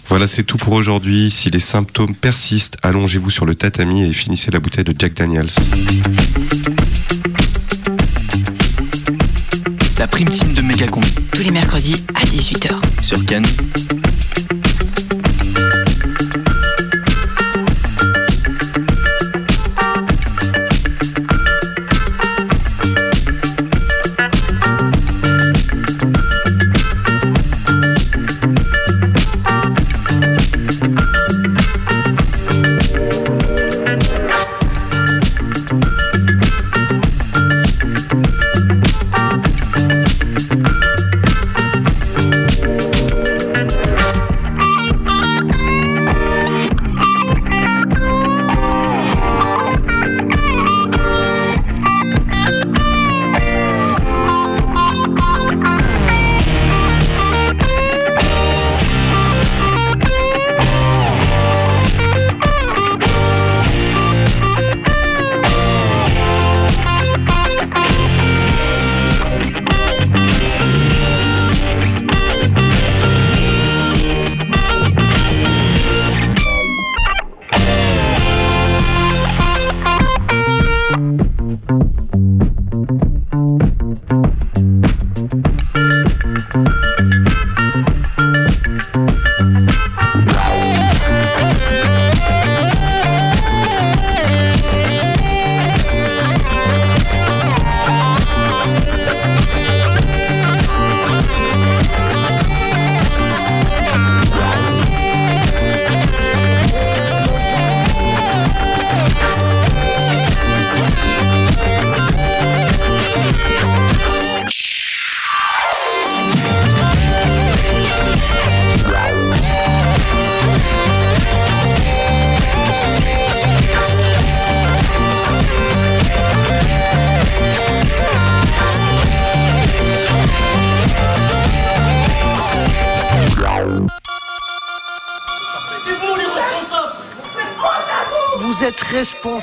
[0.09, 1.31] Voilà, c'est tout pour aujourd'hui.
[1.31, 5.51] Si les symptômes persistent, allongez-vous sur le tatami et finissez la bouteille de Jack Daniels.
[9.99, 11.14] La prime team de Megacombi.
[11.33, 13.03] Tous les mercredis à 18h.
[13.03, 13.47] Sur Cannes.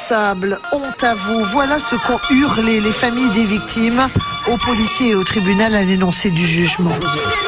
[0.10, 1.44] Responsable, honte à vous.
[1.46, 4.08] Voilà ce qu'ont hurlé les familles des victimes
[4.48, 6.92] aux policiers et au tribunal à l'énoncé du jugement.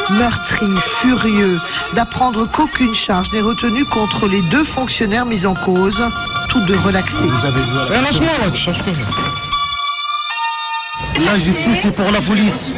[0.09, 1.59] Meurtri, furieux
[1.93, 6.03] d'apprendre qu'aucune charge n'est retenue contre les deux fonctionnaires mis en cause,
[6.49, 7.25] tous deux relaxés.
[11.25, 12.71] La justice, c'est pour la police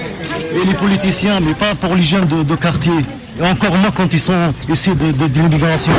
[0.61, 2.91] et les politiciens, mais pas pour les jeunes de, de quartier.
[3.39, 5.93] Et encore moins quand ils sont issus de, de- de l'immigration.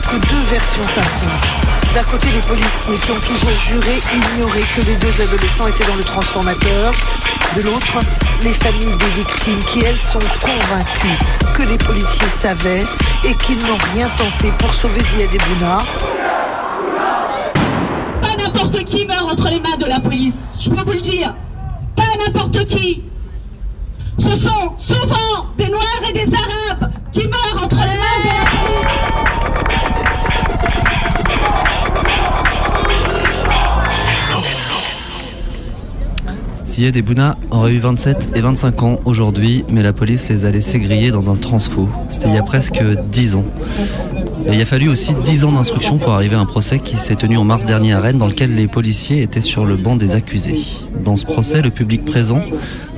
[0.00, 1.66] Que deux versions s'affrontent.
[1.94, 5.96] D'un côté, les policiers qui ont toujours juré ignorer que les deux adolescents étaient dans
[5.96, 6.92] le transformateur.
[7.56, 8.00] De l'autre,
[8.42, 11.18] les familles des victimes qui, elles, sont convaincues
[11.54, 12.84] que les policiers savaient
[13.24, 15.78] et qu'ils n'ont rien tenté pour sauver Ziad et Bouna.
[18.20, 21.34] Pas n'importe qui meurt entre les mains de la police, je peux vous le dire.
[21.94, 23.04] Pas n'importe qui.
[24.18, 25.35] Ce sont souvent
[36.76, 40.50] Zied et Bouna auraient eu 27 et 25 ans aujourd'hui, mais la police les a
[40.50, 41.88] laissés griller dans un transfo.
[42.10, 43.46] C'était il y a presque 10 ans.
[44.52, 47.38] Il a fallu aussi 10 ans d'instruction pour arriver à un procès qui s'est tenu
[47.38, 50.60] en mars dernier à Rennes, dans lequel les policiers étaient sur le banc des accusés.
[51.02, 52.42] Dans ce procès, le public présent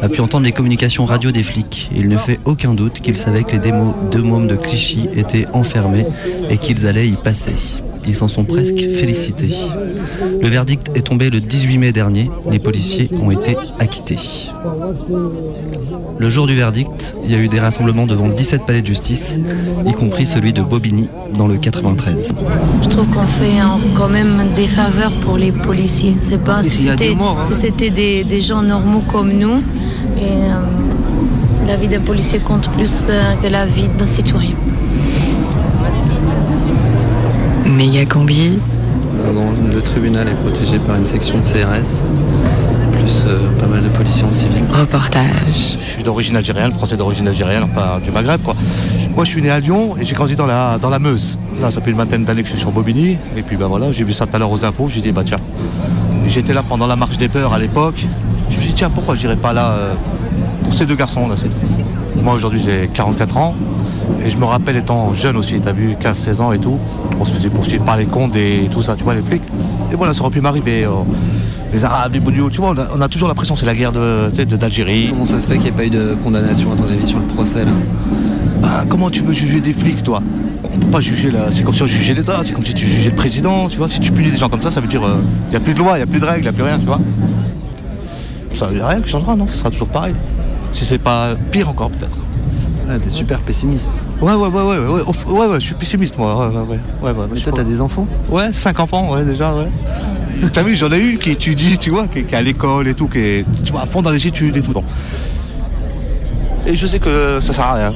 [0.02, 1.88] a pu entendre les communications radio des flics.
[1.94, 5.46] Il ne fait aucun doute qu'ils savaient que les démos deux mômes de Clichy étaient
[5.52, 6.04] enfermés
[6.50, 7.54] et qu'ils allaient y passer.
[8.08, 9.54] Ils s'en sont presque félicités.
[10.40, 12.30] Le verdict est tombé le 18 mai dernier.
[12.50, 14.18] Les policiers ont été acquittés.
[16.18, 19.38] Le jour du verdict, il y a eu des rassemblements devant 17 palais de justice,
[19.86, 22.32] y compris celui de Bobigny dans le 93.
[22.82, 23.60] Je trouve qu'on fait
[23.94, 26.16] quand même des faveurs pour les policiers.
[26.20, 27.36] C'est pas si c'était hein.
[27.46, 29.58] si c'était des, des gens normaux comme nous.
[30.16, 30.56] Et euh,
[31.66, 34.56] la vie d'un policier compte plus euh, que la vie d'un citoyen.
[37.68, 38.58] Méga combi.
[39.18, 42.04] Euh, bon, le tribunal est protégé par une section de CRS,
[42.92, 44.62] plus euh, pas mal de policiers en civil.
[44.72, 45.74] Reportage.
[45.74, 48.54] Je suis d'origine algérienne, français d'origine algérienne, enfin du Maghreb quoi.
[49.14, 51.38] Moi je suis né à Lyon et j'ai grandi dans la, dans la Meuse.
[51.60, 53.92] Là ça fait une vingtaine d'années que je suis sur Bobigny et puis bah voilà,
[53.92, 55.38] j'ai vu ça tout à l'heure aux infos, j'ai dit bah tiens.
[56.26, 58.06] J'étais là pendant la marche des peurs à l'époque.
[58.50, 59.94] Je me suis dit tiens pourquoi je n'irais pas là euh,
[60.64, 62.22] pour ces deux garçons là c'est tout.
[62.22, 63.54] Moi aujourd'hui j'ai 44 ans
[64.24, 66.78] et je me rappelle étant jeune aussi, t'as vu, 15-16 ans et tout,
[67.20, 69.42] on se faisait poursuivre par les comptes et tout ça, tu vois les flics.
[69.92, 70.84] Et voilà ça aurait pu m'arriver.
[70.84, 70.90] euh,
[71.70, 73.74] les Arabes, les Boulios, tu vois, on a, on a toujours l'impression que c'est la
[73.74, 75.08] guerre de- sais, de- d'Algérie.
[75.10, 77.18] Comment ça se fait qu'il n'y ait pas eu de condamnation à ton avis sur
[77.18, 77.72] le procès là?
[78.62, 80.22] Bah, comment tu veux juger des flics, toi?
[80.64, 81.48] On peut pas juger là.
[81.50, 83.86] C'est comme si on jugeait l'État, c'est comme si tu jugeais le président, tu vois.
[83.86, 85.02] Si tu punis des gens comme ça, ça veut dire
[85.48, 86.52] il n'y a plus de loi, il n'y a plus de règles, il n'y a
[86.52, 87.00] plus rien, tu vois.
[88.54, 89.46] Ça n'y a rien qui changera, non?
[89.46, 90.14] Ce sera toujours pareil.
[90.72, 92.16] Si c'est pas pire encore, peut-être.
[92.90, 93.92] Ah, t'es super pessimiste.
[94.20, 96.48] Ouais, ouais, ouais, ouais, ouais, ouais, ouais, ouais, je suis pessimiste, moi.
[96.48, 96.78] Ouais, ouais, ouais.
[97.02, 99.68] ouais, ouais, Mais toi, t'as des enfants Ouais, cinq enfants, ouais, déjà, ouais.
[100.52, 102.94] T'as vu, j'en ai une qui étudie, tu vois, qui, qui est à l'école et
[102.94, 104.72] tout, qui est tu vois, à fond dans les études et tout.
[104.72, 104.84] Bon.
[106.64, 107.94] Et je sais que ça sert à rien.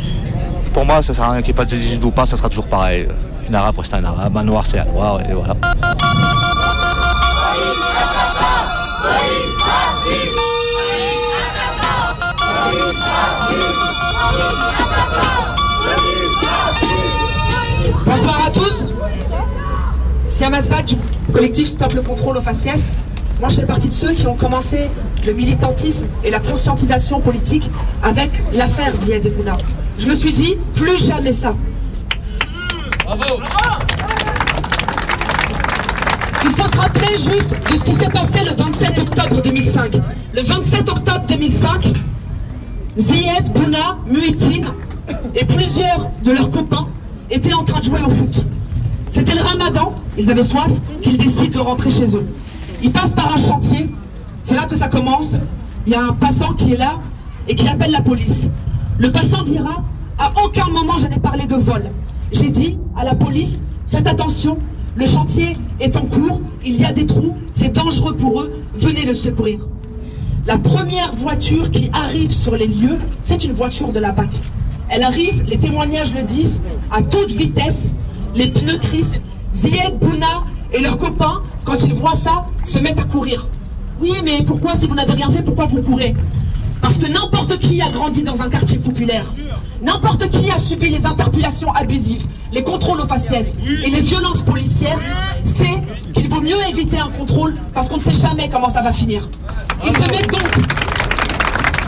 [0.74, 2.66] Pour moi, ça sert à rien qu'il fasse des études ou pas, ça sera toujours
[2.66, 3.08] pareil.
[3.48, 5.56] Un arabe reste un arabe, un noir c'est un noir, et voilà.
[18.06, 18.92] Bonsoir à tous.
[20.26, 20.96] Siam Asbad du
[21.32, 22.96] collectif Stop le contrôle aux faciès.
[23.40, 24.88] Moi, je fais partie de ceux qui ont commencé
[25.26, 27.70] le militantisme et la conscientisation politique
[28.02, 29.56] avec l'affaire Ziad Ebouna.
[29.98, 31.54] Je me suis dit, plus jamais ça.
[36.44, 39.94] Il faut se rappeler juste de ce qui s'est passé le 27 octobre 2005.
[40.34, 41.92] Le 27 octobre 2005,
[42.96, 44.74] Zied, Bouna, Muetin
[45.34, 46.88] et plusieurs de leurs copains
[47.30, 48.44] étaient en train de jouer au foot.
[49.08, 52.26] C'était le ramadan, ils avaient soif, qu'ils décident de rentrer chez eux.
[52.82, 53.88] Ils passent par un chantier,
[54.42, 55.38] c'est là que ça commence.
[55.86, 56.98] Il y a un passant qui est là
[57.48, 58.50] et qui appelle la police.
[58.98, 59.84] Le passant dira,
[60.18, 61.82] à aucun moment je n'ai parlé de vol.
[62.30, 64.58] J'ai dit à la police, faites attention,
[64.96, 69.06] le chantier est en cours, il y a des trous, c'est dangereux pour eux, venez
[69.06, 69.60] le secourir.
[70.44, 74.42] La première voiture qui arrive sur les lieux, c'est une voiture de la BAC.
[74.88, 77.94] Elle arrive, les témoignages le disent, à toute vitesse,
[78.34, 79.20] les pneus crissent.
[79.52, 83.46] Zied, Bouna et leurs copains, quand ils voient ça, se mettent à courir.
[84.00, 86.14] Oui, mais pourquoi, si vous n'avez rien fait, pourquoi vous courez?
[86.80, 89.32] Parce que n'importe qui a grandi dans un quartier populaire.
[89.80, 94.98] N'importe qui a subi les interpellations abusives, les contrôles aux faciès et les violences policières,
[95.44, 95.80] sait
[96.12, 99.28] qu'il vaut mieux éviter un contrôle parce qu'on ne sait jamais comment ça va finir.
[99.84, 100.48] Ils se mettent donc,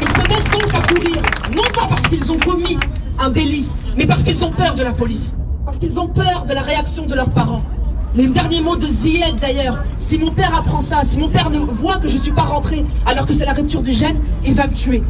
[0.00, 1.22] ils se mettent donc à courir
[1.54, 2.78] Non pas parce qu'ils ont commis
[3.18, 5.36] un délit, mais parce qu'ils ont peur de la police.
[5.64, 7.62] Parce qu'ils ont peur de la réaction de leurs parents.
[8.16, 11.58] Les derniers mots de Zied d'ailleurs, si mon père apprend ça, si mon père ne
[11.58, 14.54] voit que je ne suis pas rentré alors que c'est la rupture du gène, il
[14.54, 15.02] va me tuer.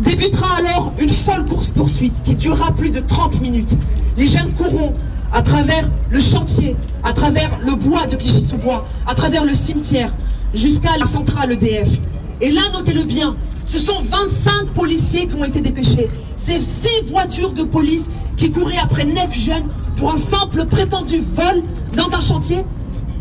[0.00, 3.78] Débutera alors une folle course-poursuite qui durera plus de 30 minutes.
[4.16, 4.92] Les jeunes courront
[5.32, 10.14] à travers le chantier, à travers le bois de Clichy-sous-Bois, à travers le cimetière,
[10.54, 11.98] jusqu'à la centrale EDF.
[12.42, 16.08] Et là, notez-le bien, ce sont 25 policiers qui ont été dépêchés.
[16.36, 21.62] C'est 6 voitures de police qui couraient après 9 jeunes pour un simple prétendu vol
[21.96, 22.64] dans un chantier.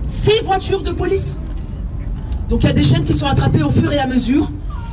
[0.08, 1.40] 6 voitures de police.
[2.50, 4.50] Donc il y a des jeunes qui sont attrapés au fur et à mesure.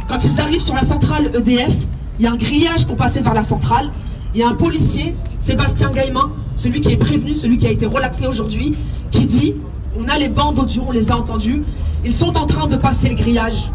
[0.08, 1.86] Quand ils arrivent sur la centrale EDF,
[2.18, 3.90] il y a un grillage pour passer vers la centrale.
[4.34, 7.86] Il y a un policier, Sébastien Gaillemin, celui qui est prévenu, celui qui a été
[7.86, 8.76] relaxé aujourd'hui,
[9.10, 9.54] qui dit,
[9.98, 11.62] on a les bandes audio, on les a entendus,
[12.04, 13.72] ils sont en train de passer le grillage.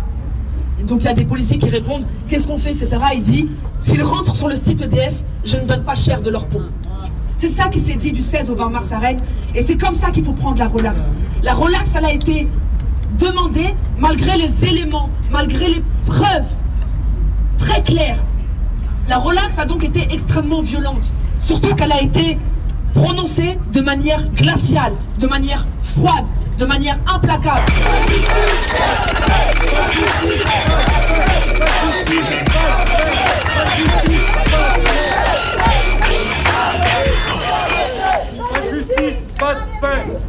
[0.87, 2.89] Donc il y a des policiers qui répondent, qu'est-ce qu'on fait, etc.
[3.15, 6.45] Il dit, s'ils rentrent sur le site EDF, je ne donne pas cher de leur
[6.47, 6.61] peau.
[7.37, 9.19] C'est ça qui s'est dit du 16 au 20 mars à Rennes.
[9.55, 11.11] Et c'est comme ça qu'il faut prendre la relax.
[11.41, 12.47] La relax, elle a été
[13.19, 16.55] demandée malgré les éléments, malgré les preuves
[17.57, 18.23] très claires.
[19.09, 21.13] La relax a donc été extrêmement violente.
[21.39, 22.37] Surtout qu'elle a été
[22.93, 26.25] prononcée de manière glaciale, de manière froide,
[26.63, 27.61] de manière implacable.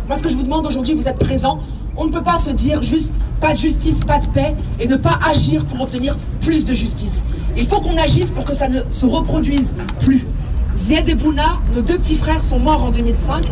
[0.08, 1.60] Moi, ce que je vous demande aujourd'hui, vous êtes présents.
[1.96, 4.96] On ne peut pas se dire juste pas de justice, pas de paix et ne
[4.96, 7.24] pas agir pour obtenir plus de justice.
[7.56, 10.26] Il faut qu'on agisse pour que ça ne se reproduise plus.
[10.74, 13.44] Zied et Bouna, nos deux petits frères, sont morts en 2005.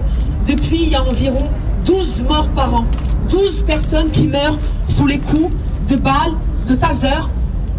[0.49, 1.49] Depuis, il y a environ
[1.85, 2.85] 12 morts par an.
[3.29, 5.51] 12 personnes qui meurent sous les coups
[5.89, 6.35] de balles,
[6.69, 7.09] de taser,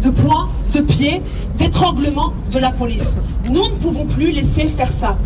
[0.02, 1.22] de poings, de pieds,
[1.56, 3.16] d'étranglement de la police.
[3.44, 5.16] Nous ne pouvons plus laisser faire ça.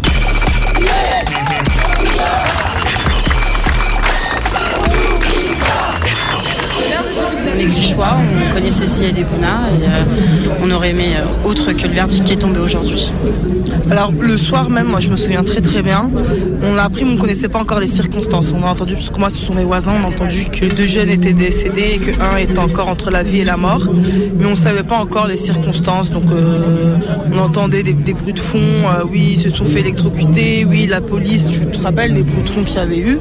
[7.67, 11.95] Glichois, on connaissait Zied et Bouna et euh, on aurait aimé euh, autre que le
[11.95, 13.13] verdict qui est tombé aujourd'hui.
[13.91, 16.11] Alors le soir même, moi je me souviens très très bien,
[16.63, 18.53] on l'a appris mais on ne connaissait pas encore les circonstances.
[18.53, 20.87] On a entendu, parce que moi ce sont mes voisins, on a entendu que deux
[20.87, 23.89] jeunes étaient décédés et que un était encore entre la vie et la mort,
[24.39, 26.11] mais on ne savait pas encore les circonstances.
[26.11, 26.97] Donc euh,
[27.33, 28.59] on entendait des, bruits de fond,
[29.11, 32.49] oui ils se sont fait électrocuter, oui la police, tu te rappelles les bruits de
[32.49, 33.19] fond qu'il y avait eu.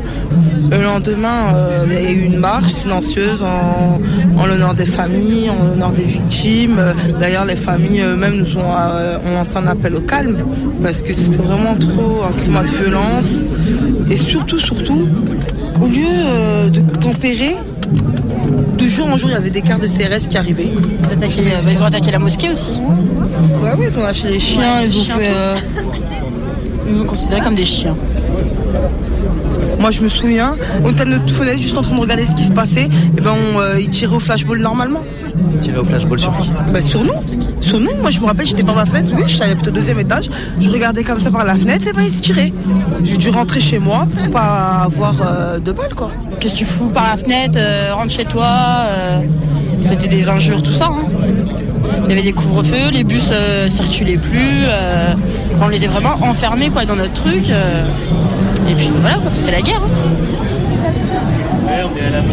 [0.70, 1.56] Le lendemain,
[1.88, 4.02] il y a eu une marche silencieuse en,
[4.38, 6.80] en l'honneur des familles, en l'honneur des victimes.
[7.20, 10.38] D'ailleurs, les familles eux-mêmes nous ont, euh, ont lancé un appel au calme
[10.84, 13.44] parce que c'était vraiment trop un climat de violence.
[14.10, 15.08] Et surtout, surtout,
[15.82, 17.56] au lieu euh, de tempérer,
[18.78, 20.72] de jour en jour, il y avait des quarts de CRS qui arrivaient.
[20.72, 22.74] Ils, attaquaient- bah, ils ont attaqué la mosquée aussi.
[23.64, 25.32] Ouais, oui, ils ont lâché les chiens, ils ont chiens, fait.
[25.34, 25.56] euh,
[26.88, 27.96] Ils nous ont considérés comme des chiens.
[29.80, 32.34] Moi, je me souviens, on était à notre fenêtre juste en train de regarder ce
[32.34, 32.90] qui se passait.
[33.18, 35.04] Et ben, on, euh, ils tiraient au flashball normalement.
[35.62, 36.50] Tiré au flashball sur qui?
[36.74, 37.14] Bah, sur nous.
[37.62, 37.92] Sur nous.
[38.02, 39.12] Moi, je me rappelle, j'étais par ma fenêtre.
[39.16, 40.30] Oui, j'étais au deuxième étage.
[40.60, 41.88] Je regardais comme ça par la fenêtre.
[41.88, 42.52] Et ben, ils se tiraient.
[43.04, 46.12] J'ai dû rentrer chez moi pour pas avoir euh, de balles, quoi.
[46.40, 48.48] Qu'est-ce que tu fous par la fenêtre euh, Rentre chez toi.
[48.88, 49.20] euh,
[49.84, 50.88] C'était des injures, tout ça.
[50.90, 51.06] hein.
[52.06, 54.66] Il y avait des couvre-feux, les bus euh, circulaient plus.
[55.62, 57.50] On était vraiment enfermés quoi, dans notre truc.
[57.50, 57.86] euh,
[58.70, 59.82] et puis voilà, quoi, c'était la guerre.
[59.84, 59.90] hein.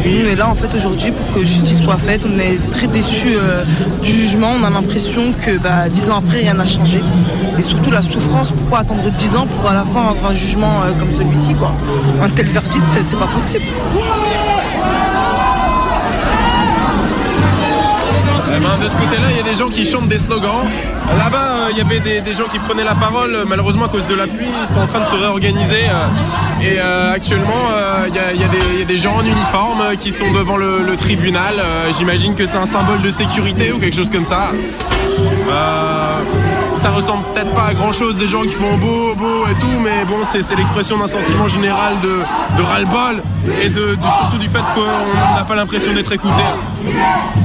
[0.06, 2.22] Nous, on est là en fait aujourd'hui pour que justice soit faite.
[2.26, 3.64] On est très déçus euh,
[4.02, 4.48] du jugement.
[4.60, 7.00] On a l'impression que bah, dix ans après, rien n'a changé.
[7.58, 8.50] Et surtout la souffrance.
[8.52, 11.72] Pourquoi attendre dix ans pour à la fin avoir un jugement euh, comme celui-ci quoi?
[12.22, 13.64] Un tel verdict, c'est- c'est pas possible.
[18.61, 20.68] De ce côté-là, il y a des gens qui chantent des slogans.
[21.18, 23.36] Là-bas, euh, il y avait des, gens qui prenaient la parole.
[23.48, 25.82] Malheureusement, à cause de la pluie, ils sont en train de se réorganiser.
[25.88, 27.52] euh, et euh, actuellement,
[28.09, 31.55] il y, a- des- gens en uniforme qui sont devant le, tribunal.
[31.98, 34.52] J'imagine que c'est un symbole de sécurité ou quelque chose comme ça.
[36.76, 39.80] Ça ressemble peut-être pas à grand chose des gens qui font beau, beau et tout,
[39.82, 42.18] mais bon, c'est l'expression d'un sentiment général de,
[42.59, 43.22] de ras-le-bol
[43.62, 46.42] et de, de- surtout du fait qu'on n'a pas l'impression d'être écouté.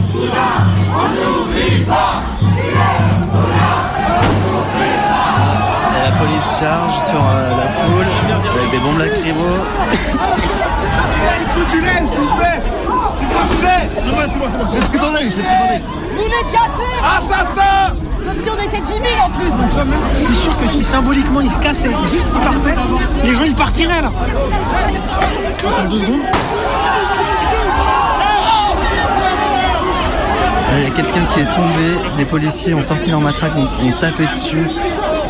[0.09, 0.15] Et
[6.03, 8.07] la police charge sur euh, la foule
[8.57, 9.45] avec des bombes lacrymo.
[10.01, 12.61] Il faut du lait, s'il vous plaît
[13.21, 14.65] Il faut du lait C'est bon, c'est bon, c'est bon.
[14.73, 15.81] J'ai pris ton j'ai pris ton.
[16.15, 17.93] Vous les cassez Assassin
[18.25, 19.53] Comme si on était 10 000 en plus
[20.17, 22.75] Je suis sûr que si symboliquement il se cassait, juste il partait,
[23.23, 24.11] les gens ils partiraient là.
[25.59, 26.21] Attends deux secondes.
[26.23, 26.29] Là,
[30.77, 32.15] Il y a quelqu'un qui est tombé.
[32.17, 34.67] Les policiers ont sorti leur matraque, ont, ont tapé dessus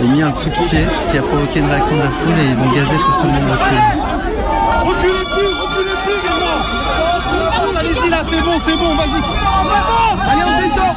[0.01, 2.39] et mis un coup de pied, ce qui a provoqué une réaction de la foule
[2.39, 4.09] et ils ont gazé pour que tout le monde recule.
[4.85, 9.21] Reculez plus, reculez plus, gamin Allez-y là, c'est bon, c'est bon, vas-y
[10.29, 10.93] Allez, on descend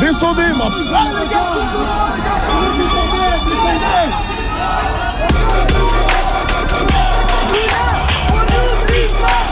[0.00, 0.66] Descendez, moi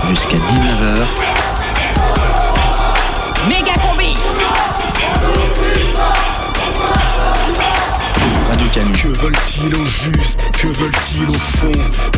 [0.08, 1.49] Jusqu'à 19h,
[3.48, 3.74] Méga
[8.72, 10.48] Que veulent-ils au juste?
[10.52, 11.72] Que veulent-ils au fond?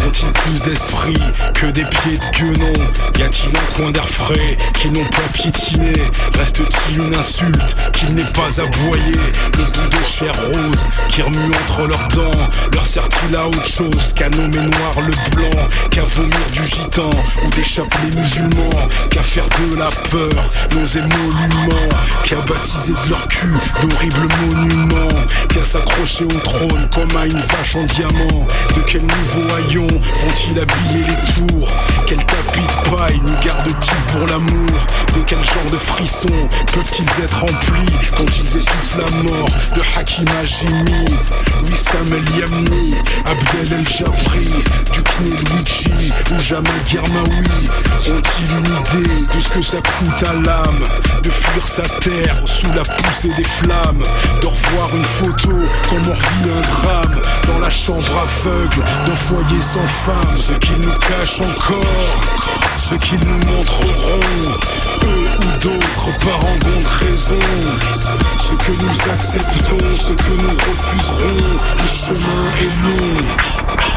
[0.06, 1.18] Ont-ils plus d'esprit
[1.54, 2.72] que des pieds de guenon
[3.18, 5.92] Y a-t-il un coin d'air frais qu'ils n'ont pas piétiné?
[6.38, 9.16] Reste-t-il une insulte qu'il n'est pas aboyé?
[9.56, 12.48] Le bout de chair rose qui remue entre leurs dents.
[12.74, 15.68] Leur sert-il à autre chose qu'à nommer noir le blanc.
[15.90, 17.10] Qu'à vomir du gitan
[17.44, 18.88] ou d'échapper les musulmans.
[19.10, 21.88] Qu'à faire de la peur nos émoluments.
[22.24, 25.26] Qu'à baptiser de leur cul d'horribles monuments.
[25.48, 28.46] Qu'à s'accrocher au trône comme à une vache en diamant.
[28.74, 31.68] De quel nouveau haillon vont-ils habiller les tours?
[32.06, 34.70] Quel tapis de paille nous garde-t-il pour l'amour?
[35.14, 40.24] De quel genre de frissons peuvent-ils être remplis Quand ils étouffent la mort de Hakim
[40.40, 41.16] Hajimi
[41.64, 42.94] Wissam El Yamni,
[43.26, 44.50] Abdel El Jabri
[44.92, 47.70] Du Kné Luigi ou Jamal Germaoui
[48.08, 50.84] Ont-ils une idée de ce que ça coûte à l'âme
[51.22, 54.02] De fuir sa terre sous la poussée des flammes
[54.40, 55.52] De revoir une photo
[55.90, 56.08] comme
[56.44, 60.36] un drame Dans la chambre aveugle d'un foyer sans femme.
[60.36, 62.20] Ce qu'ils nous cachent encore
[62.76, 64.20] Ce qu'ils nous montreront.
[65.04, 67.38] Eux ou d'autres par engon de raison.
[68.38, 73.91] Ce que nous acceptons, ce que nous refuserons Le chemin est long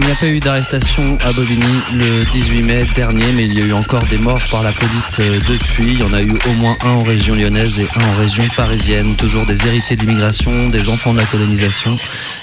[0.00, 3.62] Il n'y a pas eu d'arrestation à Bobigny le 18 mai dernier, mais il y
[3.62, 5.94] a eu encore des morts par la police euh, depuis.
[5.94, 8.44] Il y en a eu au moins un en région lyonnaise et un en région
[8.56, 9.16] parisienne.
[9.16, 11.98] Toujours des héritiers de l'immigration, des enfants de la colonisation.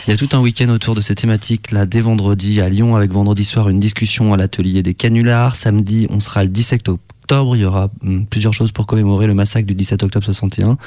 [0.05, 2.97] Il y a tout un week-end autour de ces thématiques là dès vendredi à Lyon
[2.97, 5.55] avec vendredi soir une discussion à l'atelier des canulars.
[5.55, 7.14] Samedi, on sera le 17 octobre.
[7.31, 10.77] Il y aura hum, plusieurs choses pour commémorer le massacre du 17 octobre 61.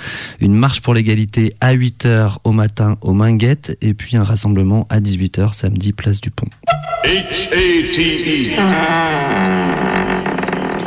[0.41, 5.01] Une marche pour l'égalité à 8h au matin au Minguette et puis un rassemblement à
[5.01, 6.49] 18h samedi place du Pont.
[7.05, 8.57] H-A-T-E.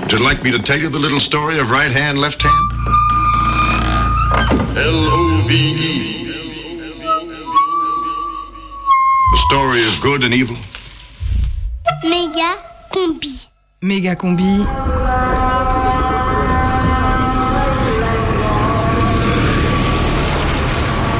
[0.01, 2.53] Would you like me to tell you the little story of right hand, left hand?
[4.77, 6.27] L-O-V-E.
[9.31, 10.57] The story of good and evil.
[12.03, 12.57] Méga
[12.89, 13.50] combi.
[13.83, 14.63] Méga combi.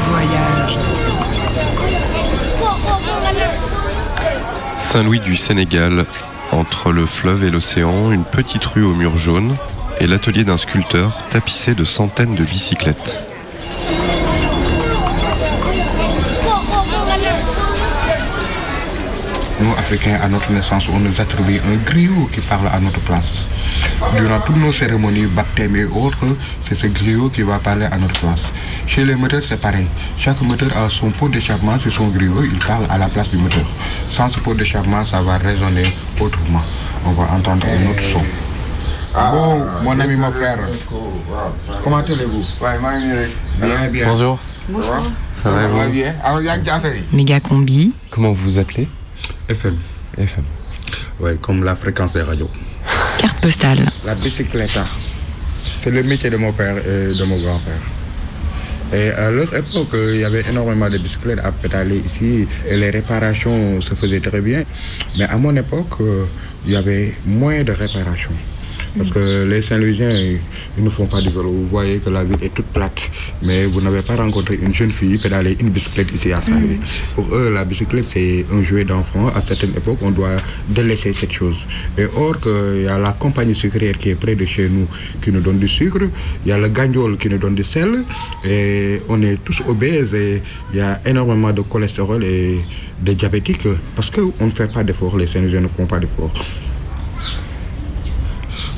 [0.07, 0.77] Voyage.
[4.77, 6.05] Saint-Louis du Sénégal,
[6.51, 9.55] entre le fleuve et l'océan, une petite rue au mur jaune
[9.99, 13.30] et l'atelier d'un sculpteur tapissé de centaines de bicyclettes.
[19.91, 23.49] Africains, à notre naissance, on nous attribue un griot qui parle à notre place.
[24.17, 26.25] Durant toutes nos cérémonies, baptêmes et autres,
[26.63, 28.39] c'est ce griot qui va parler à notre place.
[28.87, 29.87] Chez les moteurs, c'est pareil.
[30.17, 33.37] Chaque moteur a son pot d'échappement, c'est son griot, il parle à la place du
[33.37, 33.65] moteur.
[34.09, 35.83] Sans ce pot d'échappement, ça va résonner
[36.21, 36.63] autrement.
[37.05, 38.23] On va entendre un autre son.
[39.13, 40.57] Bon, mon ami, mon frère,
[41.83, 42.45] comment allez-vous?
[43.59, 44.07] Bien, bien.
[44.07, 44.39] Bonjour.
[45.33, 46.15] Ça va, vous bien?
[46.23, 46.93] Alors, il y a une affaire.
[47.11, 47.91] Méga combi.
[48.09, 48.87] Comment vous vous appelez?
[49.49, 49.77] FM.
[50.17, 50.43] FM.
[51.19, 52.49] Ouais, comme la fréquence des radios.
[53.19, 53.89] Carte postale.
[54.05, 54.85] La bicyclette, hein.
[55.81, 57.81] c'est le métier de mon père et de mon grand-père.
[58.93, 62.89] Et à leur époque, il y avait énormément de bicyclettes à pédaler ici et les
[62.89, 64.63] réparations se faisaient très bien.
[65.17, 66.25] Mais à mon époque, euh,
[66.65, 68.31] il y avait moins de réparations.
[68.97, 70.11] Parce que les Saint-Louisiens,
[70.77, 71.49] ils ne font pas du vélo.
[71.49, 72.99] Vous voyez que la ville est toute plate.
[73.43, 76.79] Mais vous n'avez pas rencontré une jeune fille pédaler une bicyclette ici à Saint-Louis.
[77.15, 79.27] Pour eux, la bicyclette, c'est un jouet d'enfant.
[79.29, 80.37] À certaines époques, on doit
[80.67, 81.57] délaisser cette chose.
[81.97, 84.87] Et or, qu'il y a la compagnie sucrière qui est près de chez nous,
[85.21, 86.01] qui nous donne du sucre.
[86.45, 88.03] Il y a le gagnol qui nous donne du sel.
[88.43, 90.13] Et on est tous obèses.
[90.13, 90.41] Et
[90.73, 92.59] il y a énormément de cholestérol et
[93.01, 93.67] de diabétiques.
[93.95, 95.17] Parce qu'on ne fait pas d'efforts.
[95.17, 96.33] Les Saint-Louisiens ne font pas d'efforts.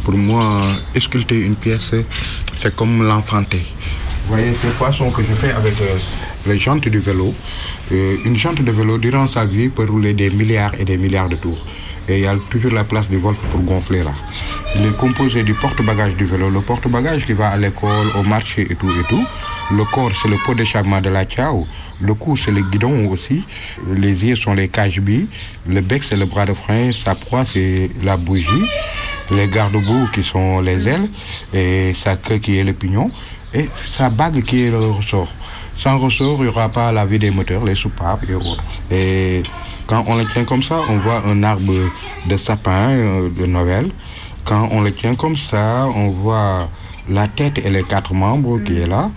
[0.03, 0.61] Pour moi,
[0.99, 1.91] sculpter une pièce,
[2.57, 3.61] c'est comme l'enfanter.
[4.25, 5.97] Vous voyez ces poissons que je fais avec euh,
[6.47, 7.33] les jantes du vélo.
[7.91, 11.29] Euh, une jante de vélo, durant sa vie, peut rouler des milliards et des milliards
[11.29, 11.65] de tours.
[12.09, 14.11] Et il y a toujours la place du Wolf pour gonfler là.
[14.75, 18.67] Il est composé du porte-bagages du vélo, le porte-bagages qui va à l'école, au marché
[18.69, 19.23] et tout et tout.
[19.71, 21.65] Le corps, c'est le pot d'échappement de la Tchao.
[22.01, 23.45] Le cou, c'est le guidon aussi.
[23.87, 25.27] Les yeux sont les cache-billes.
[25.67, 26.91] Le bec, c'est le bras de frein.
[26.91, 28.65] Sa proie, c'est la bougie.
[29.35, 31.09] Les garde-boue qui sont les ailes.
[31.53, 33.09] Et sa queue qui est le pignon.
[33.53, 35.29] Et sa bague qui est le ressort.
[35.75, 38.95] Sans ressort, il n'y aura pas la vie des moteurs, les soupapes et.
[38.95, 39.43] Et
[39.87, 41.73] quand on le tient comme ça, on voit un arbre
[42.25, 43.89] de sapin euh, de Noël.
[44.43, 46.69] Quand on le tient comme ça, on voit
[47.09, 49.09] la tête et les quatre membres qui est là.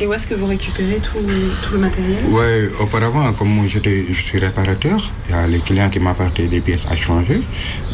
[0.00, 1.18] Et où est-ce que vous récupérez tout,
[1.62, 2.24] tout le matériel?
[2.28, 6.48] Oui, auparavant, comme moi, j'étais- je suis réparateur, il y a les clients qui m'apportaient
[6.48, 7.40] des pièces à changer.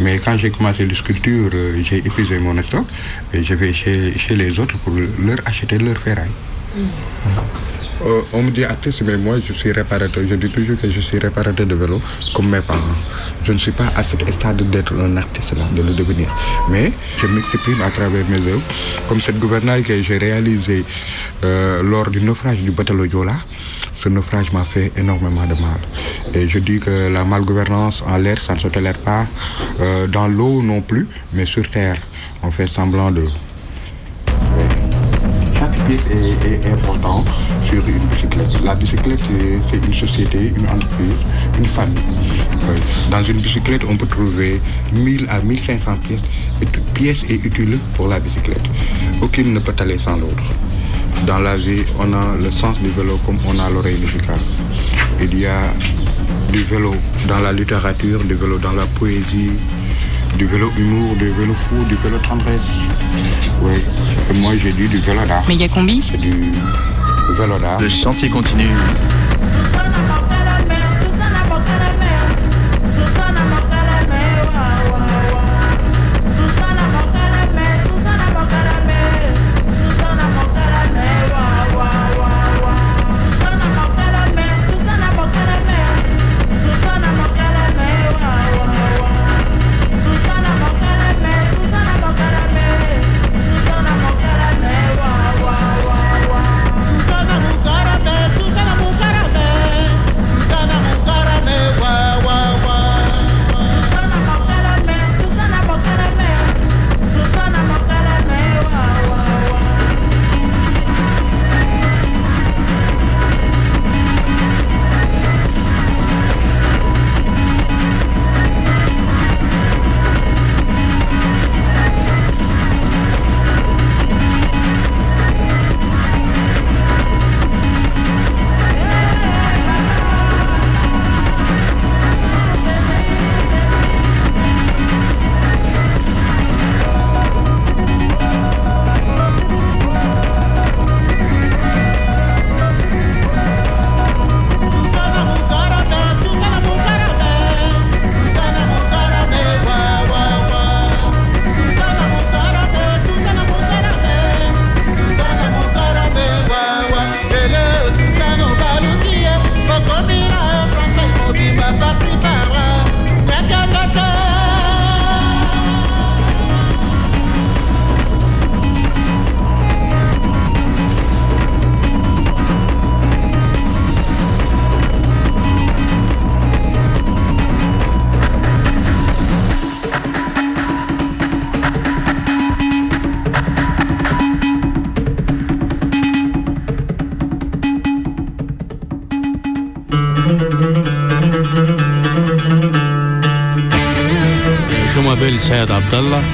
[0.00, 2.86] Mais quand j'ai commencé la sculpture, euh, j'ai épuisé mon stock
[3.34, 6.30] et je vais chez, chez les autres pour leur acheter leur ferraille.
[8.02, 10.24] Euh, on me dit artiste, mais moi je suis réparateur.
[10.28, 12.00] Je dis toujours que je suis réparateur de vélo
[12.34, 12.80] comme mes parents.
[13.44, 16.28] Je ne suis pas à cet stade d'être un artiste là, de le devenir.
[16.70, 18.62] Mais je m'exprime à travers mes œuvres.
[19.08, 20.84] Comme cette gouvernail que j'ai réalisée
[21.44, 23.36] euh, lors du naufrage du bateau Diola.
[24.02, 25.80] Ce naufrage m'a fait énormément de mal.
[26.32, 29.26] Et je dis que la malgouvernance en l'air, ça ne se tolère pas.
[29.80, 31.96] Euh, dans l'eau non plus, mais sur terre,
[32.42, 33.26] on fait semblant de
[35.88, 37.26] est, importante
[37.64, 38.62] sur une bicyclette.
[38.64, 39.20] La bicyclette,
[39.70, 41.20] c'est- une société, une entreprise,
[41.58, 41.96] une famille.
[42.68, 42.76] Oui.
[43.10, 44.60] Dans une bicyclette, on peut trouver
[44.92, 46.20] 1000 à 1500 pièces.
[46.62, 48.64] Et toute pièce est utile pour la bicyclette.
[49.22, 50.42] Aucune ne peut aller sans l'autre.
[51.26, 54.40] Dans la vie, on a le sens du vélo comme on a l'oreille musicale.
[55.20, 55.60] Il y a
[56.52, 56.94] du vélo
[57.28, 59.50] dans la littérature, du vélo dans la poésie,
[60.36, 62.60] du vélo humour, du vélo fou, du vélo tendresse.
[63.62, 63.74] Oui,
[64.30, 65.46] et moi j'ai dit du vélo d'art.
[65.48, 66.52] Méga combi C'est du
[67.38, 67.80] vélo d'art.
[67.80, 68.68] Le chantier continue.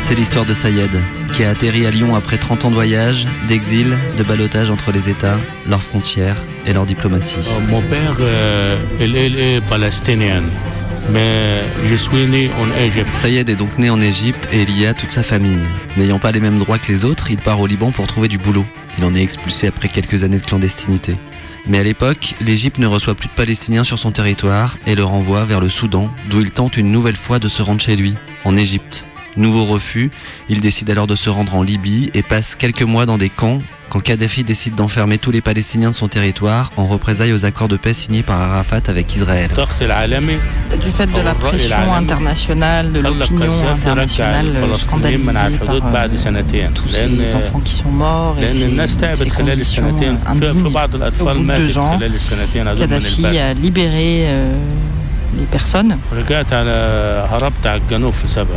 [0.00, 0.90] C'est l'histoire de Sayed,
[1.34, 5.08] qui a atterri à Lyon après 30 ans de voyage, d'exil, de ballottage entre les
[5.08, 6.36] États, leurs frontières
[6.66, 7.38] et leur diplomatie.
[7.48, 10.42] Euh, Mon père, euh, il, il est palestinien,
[11.10, 13.14] mais je suis né en Égypte.
[13.14, 15.64] Sayed est donc né en Égypte et il y a toute sa famille.
[15.96, 18.38] N'ayant pas les mêmes droits que les autres, il part au Liban pour trouver du
[18.38, 18.66] boulot.
[18.98, 21.16] Il en est expulsé après quelques années de clandestinité.
[21.66, 25.44] Mais à l'époque, l'Égypte ne reçoit plus de Palestiniens sur son territoire et le renvoie
[25.44, 28.56] vers le Soudan, d'où il tente une nouvelle fois de se rendre chez lui, en
[28.56, 29.04] Égypte.
[29.36, 30.10] Nouveau refus,
[30.48, 33.60] il décide alors de se rendre en Libye et passe quelques mois dans des camps.
[33.88, 37.76] Quand Kadhafi décide d'enfermer tous les Palestiniens de son territoire en représailles aux accords de
[37.76, 39.48] paix signés par Arafat avec Israël.
[39.50, 47.34] Du fait de la pression internationale, de l'opinion internationale euh, scandalisée par euh, tous ces
[47.34, 48.68] enfants qui sont morts et ces,
[49.14, 50.66] ces conditions euh, indignes.
[50.66, 51.98] Au bout de deux ans,
[52.78, 54.52] Kadhafi a libéré euh,
[55.36, 55.98] les personnes.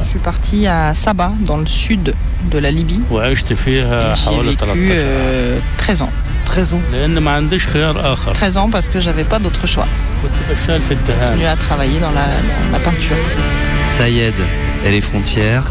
[0.02, 2.14] Je suis parti à Saba, dans le sud
[2.50, 3.02] de la Libye.
[3.12, 3.16] Et
[4.74, 4.96] vécu
[5.78, 6.12] 13 euh, ans.
[6.46, 6.82] 13 ans
[8.58, 9.88] ans parce que j'avais pas d'autre choix.
[10.24, 13.16] Je continue à travailler dans la, dans la peinture.
[13.88, 14.36] Sayed,
[14.86, 15.66] et les frontières.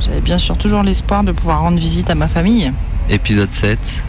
[0.00, 2.72] J'avais bien sûr toujours l'espoir de pouvoir rendre visite à ma famille.
[3.08, 4.04] Épisode 7,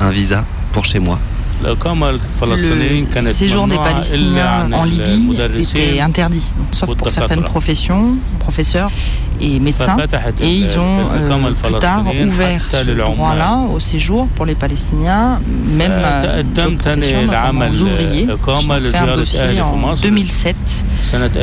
[0.00, 1.18] un visa pour chez moi.
[1.64, 8.90] Le séjour des Palestiniens en Libye était interdit, sauf pour certaines professions, professeurs
[9.40, 9.96] et médecins.
[10.40, 15.40] Et ils ont euh, plus tard ouvert ce droit-là au séjour pour les Palestiniens,
[15.76, 16.42] même euh,
[17.70, 18.66] aux ouvriers, qui
[19.16, 20.56] dossier en 2007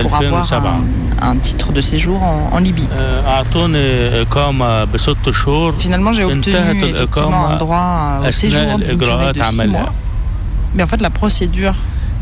[0.01, 0.79] pour avoir
[1.21, 2.87] un, titre de séjour en, Libye.
[5.77, 9.93] Finalement, j'ai obtenu un droit euh, au séjour d'une durée de six mois.
[10.76, 11.74] Mais en fait, la procédure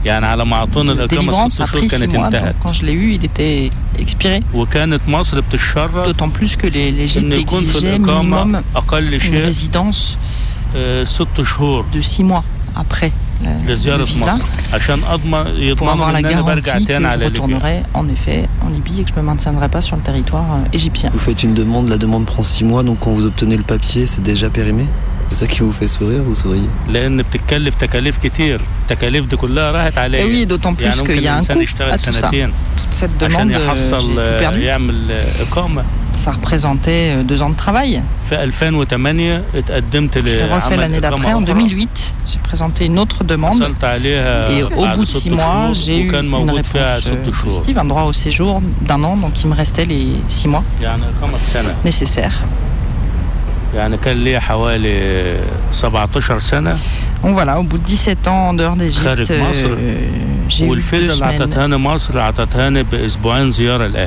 [0.05, 2.19] يعني على ما أعطونا de الإقامة délivrance ست a شهور pris six كانت mois.
[2.19, 3.71] Donc, انتهت quand je l'ai eu, il était
[4.03, 4.41] expiré.
[4.55, 9.14] وكانت مصر بتشرط D'autant plus que les- l'Égypte إن يكون في exigeait الإقامة minimum أقل
[9.14, 9.97] une شيء résidence
[10.77, 12.43] آه، ست شهور de six mois
[12.77, 13.11] après
[13.43, 16.85] la- le لزيارة visa مصر عشان أضمن pour يضمنوا avoir la إن أنا برجع garantie
[16.85, 19.69] que تاني je على ليبيا retournerai en effet en Libye et que je me maintiendrai
[19.69, 21.11] pas sur le territoire euh, égyptien.
[21.14, 24.07] Vous faites une demande, la demande prend 6 mois, donc quand vous obtenez le papier,
[24.07, 24.85] c'est déjà périmé
[25.28, 26.68] C'est ça qui vous fait sourire, vous souriez
[30.22, 31.60] eh oui, d'autant plus qu'il y a un coût.
[32.78, 33.66] Toute cette demande, euh,
[34.00, 34.08] j'ai
[34.40, 34.60] perdu.
[36.16, 38.04] Ça représentait euh, deux ans de travail.
[40.22, 42.16] Je l'ai refait l'année d'après, en 2008.
[42.32, 43.54] J'ai présenté une autre demande.
[44.52, 48.14] Et au bout de six mois, j'ai eu une réponse euh, positive, un droit au
[48.14, 49.18] séjour d'un an.
[49.18, 50.64] Donc il me restait les six mois
[51.84, 52.44] nécessaires.
[57.24, 59.96] Au bout de 17 ans en dehors d'Égypte, euh,
[60.50, 60.74] j'ai eu deux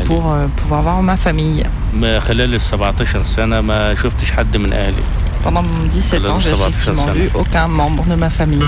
[0.04, 1.64] pour euh, pouvoir voir ma famille.
[5.42, 8.62] Pendant 17 ans, j'ai effectivement vu aucun membre de ma famille.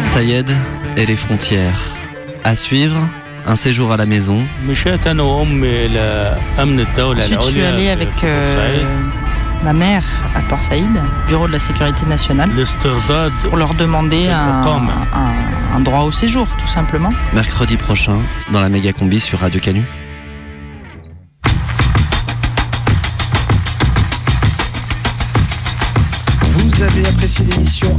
[0.00, 0.50] Sayed
[0.96, 1.80] et les frontières.
[2.44, 2.96] À suivre
[3.46, 4.44] un séjour à la maison.
[4.68, 4.90] Je suis
[7.62, 8.82] allé avec euh,
[9.64, 10.90] ma mère à Port Saïd,
[11.28, 12.50] bureau de la sécurité nationale,
[13.44, 14.62] pour leur demander un,
[15.74, 17.12] un droit au séjour, tout simplement.
[17.32, 18.18] Mercredi prochain,
[18.52, 19.84] dans la méga combi sur Radio Canu.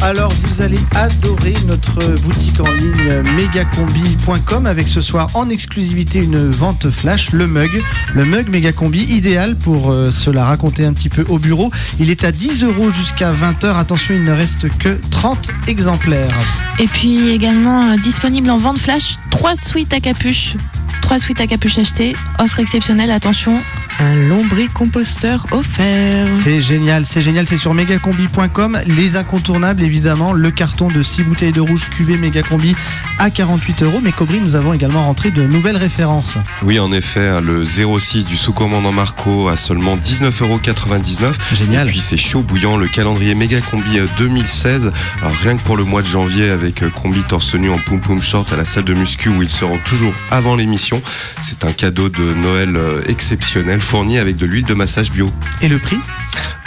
[0.08, 6.48] Alors vous allez adorer notre boutique en ligne megacombi.com avec ce soir en exclusivité une
[6.48, 7.70] vente flash, le mug,
[8.14, 11.72] le mug Megacombi, idéal pour euh, se la raconter un petit peu au bureau.
[12.00, 13.78] Il est à 10 euros jusqu'à 20h.
[13.78, 16.38] Attention, il ne reste que 30 exemplaires.
[16.80, 20.56] Et puis également euh, disponible en vente flash, trois suites à capuche.
[21.02, 23.60] Trois suites à capuche achetées, offre exceptionnelle, attention.
[24.00, 26.28] Un lombricomposteur offert.
[26.44, 28.80] C'est génial, c'est génial, c'est sur megacombi.com.
[28.86, 32.76] Les incontournables, évidemment, le carton de 6 bouteilles de rouge cuvée Megacombi
[33.18, 34.00] à 48 euros.
[34.04, 36.38] Mais Cobry, nous avons également rentré de nouvelles références.
[36.62, 41.34] Oui, en effet, le 06 du sous-commandant Marco à seulement 19,99€.
[41.56, 41.88] Génial.
[41.88, 44.92] Et puis c'est chaud bouillant, le calendrier méga combi euh, 2016.
[45.22, 48.00] Alors rien que pour le mois de janvier avec euh, combi torse nu en poum
[48.00, 51.02] poum short à la salle de muscu où ils seront toujours avant l'émission.
[51.42, 55.30] C'est un cadeau de Noël euh, exceptionnel fourni avec de l'huile de massage bio.
[55.62, 55.96] Et le prix?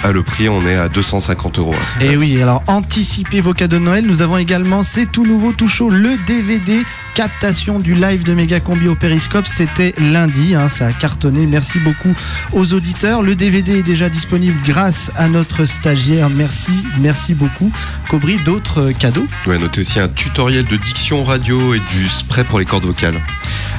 [0.02, 1.74] À le prix, on est à 250 euros.
[1.74, 4.06] hein, c'est Et oui, alors anticipez vos cadeaux de Noël.
[4.06, 6.82] Nous avons également, c'est tout nouveau, tout chaud, le DVD
[7.14, 9.46] captation du live de Méga Combi au Périscope.
[9.46, 11.44] C'était lundi, hein, ça a cartonné.
[11.44, 12.14] Merci beaucoup
[12.52, 13.20] aux auditeurs.
[13.20, 16.30] Le DVD est déjà disponible grâce à notre stagiaire.
[16.30, 17.70] Merci, merci beaucoup.
[18.08, 19.26] Cobry, d'autres cadeaux?
[19.46, 23.20] Ouais, notez aussi un tutoriel de diction radio et du spray pour les cordes vocales.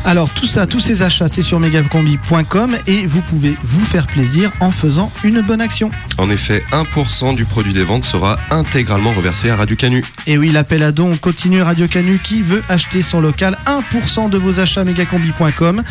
[0.05, 4.51] Alors tout ça, tous ces achats, c'est sur megacombi.com et vous pouvez vous faire plaisir
[4.59, 5.89] en faisant une bonne action.
[6.17, 10.03] En effet, 1% du produit des ventes sera intégralement reversé à Radio Canu.
[10.27, 13.57] Et oui, l'appel à dons continue Radio Canu qui veut acheter son local.
[13.65, 15.83] 1% de vos achats megacombi.com.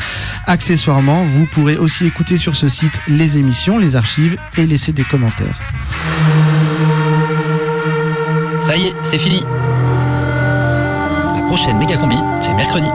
[0.47, 5.05] Accessoirement, vous pourrez aussi écouter sur ce site les émissions, les archives et laisser des
[5.05, 5.59] commentaires.
[8.61, 9.43] Ça y est, c'est fini.
[11.35, 12.89] La prochaine méga combi, c'est mercredi.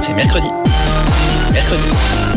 [0.00, 0.48] C'est mercredi.
[1.52, 2.33] Mercredi.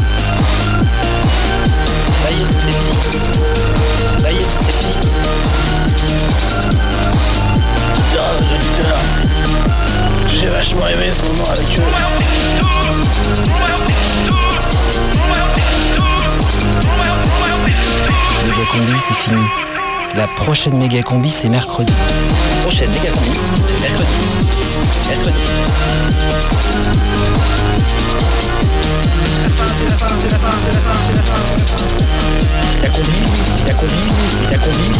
[10.68, 11.84] vachement aimé ce moment avec eux.
[18.46, 19.46] Méga combi, c'est fini.
[20.16, 21.94] La prochaine méga combi, c'est mercredi.
[21.94, 24.10] La prochaine méga combi, c'est mercredi.
[25.08, 25.42] Mercredi.
[29.44, 31.38] La fin, c'est la fin, c'est la fin, c'est la fin, c'est la fin.
[32.84, 33.20] La combi,
[33.66, 33.94] la combi,
[34.52, 34.92] la combi.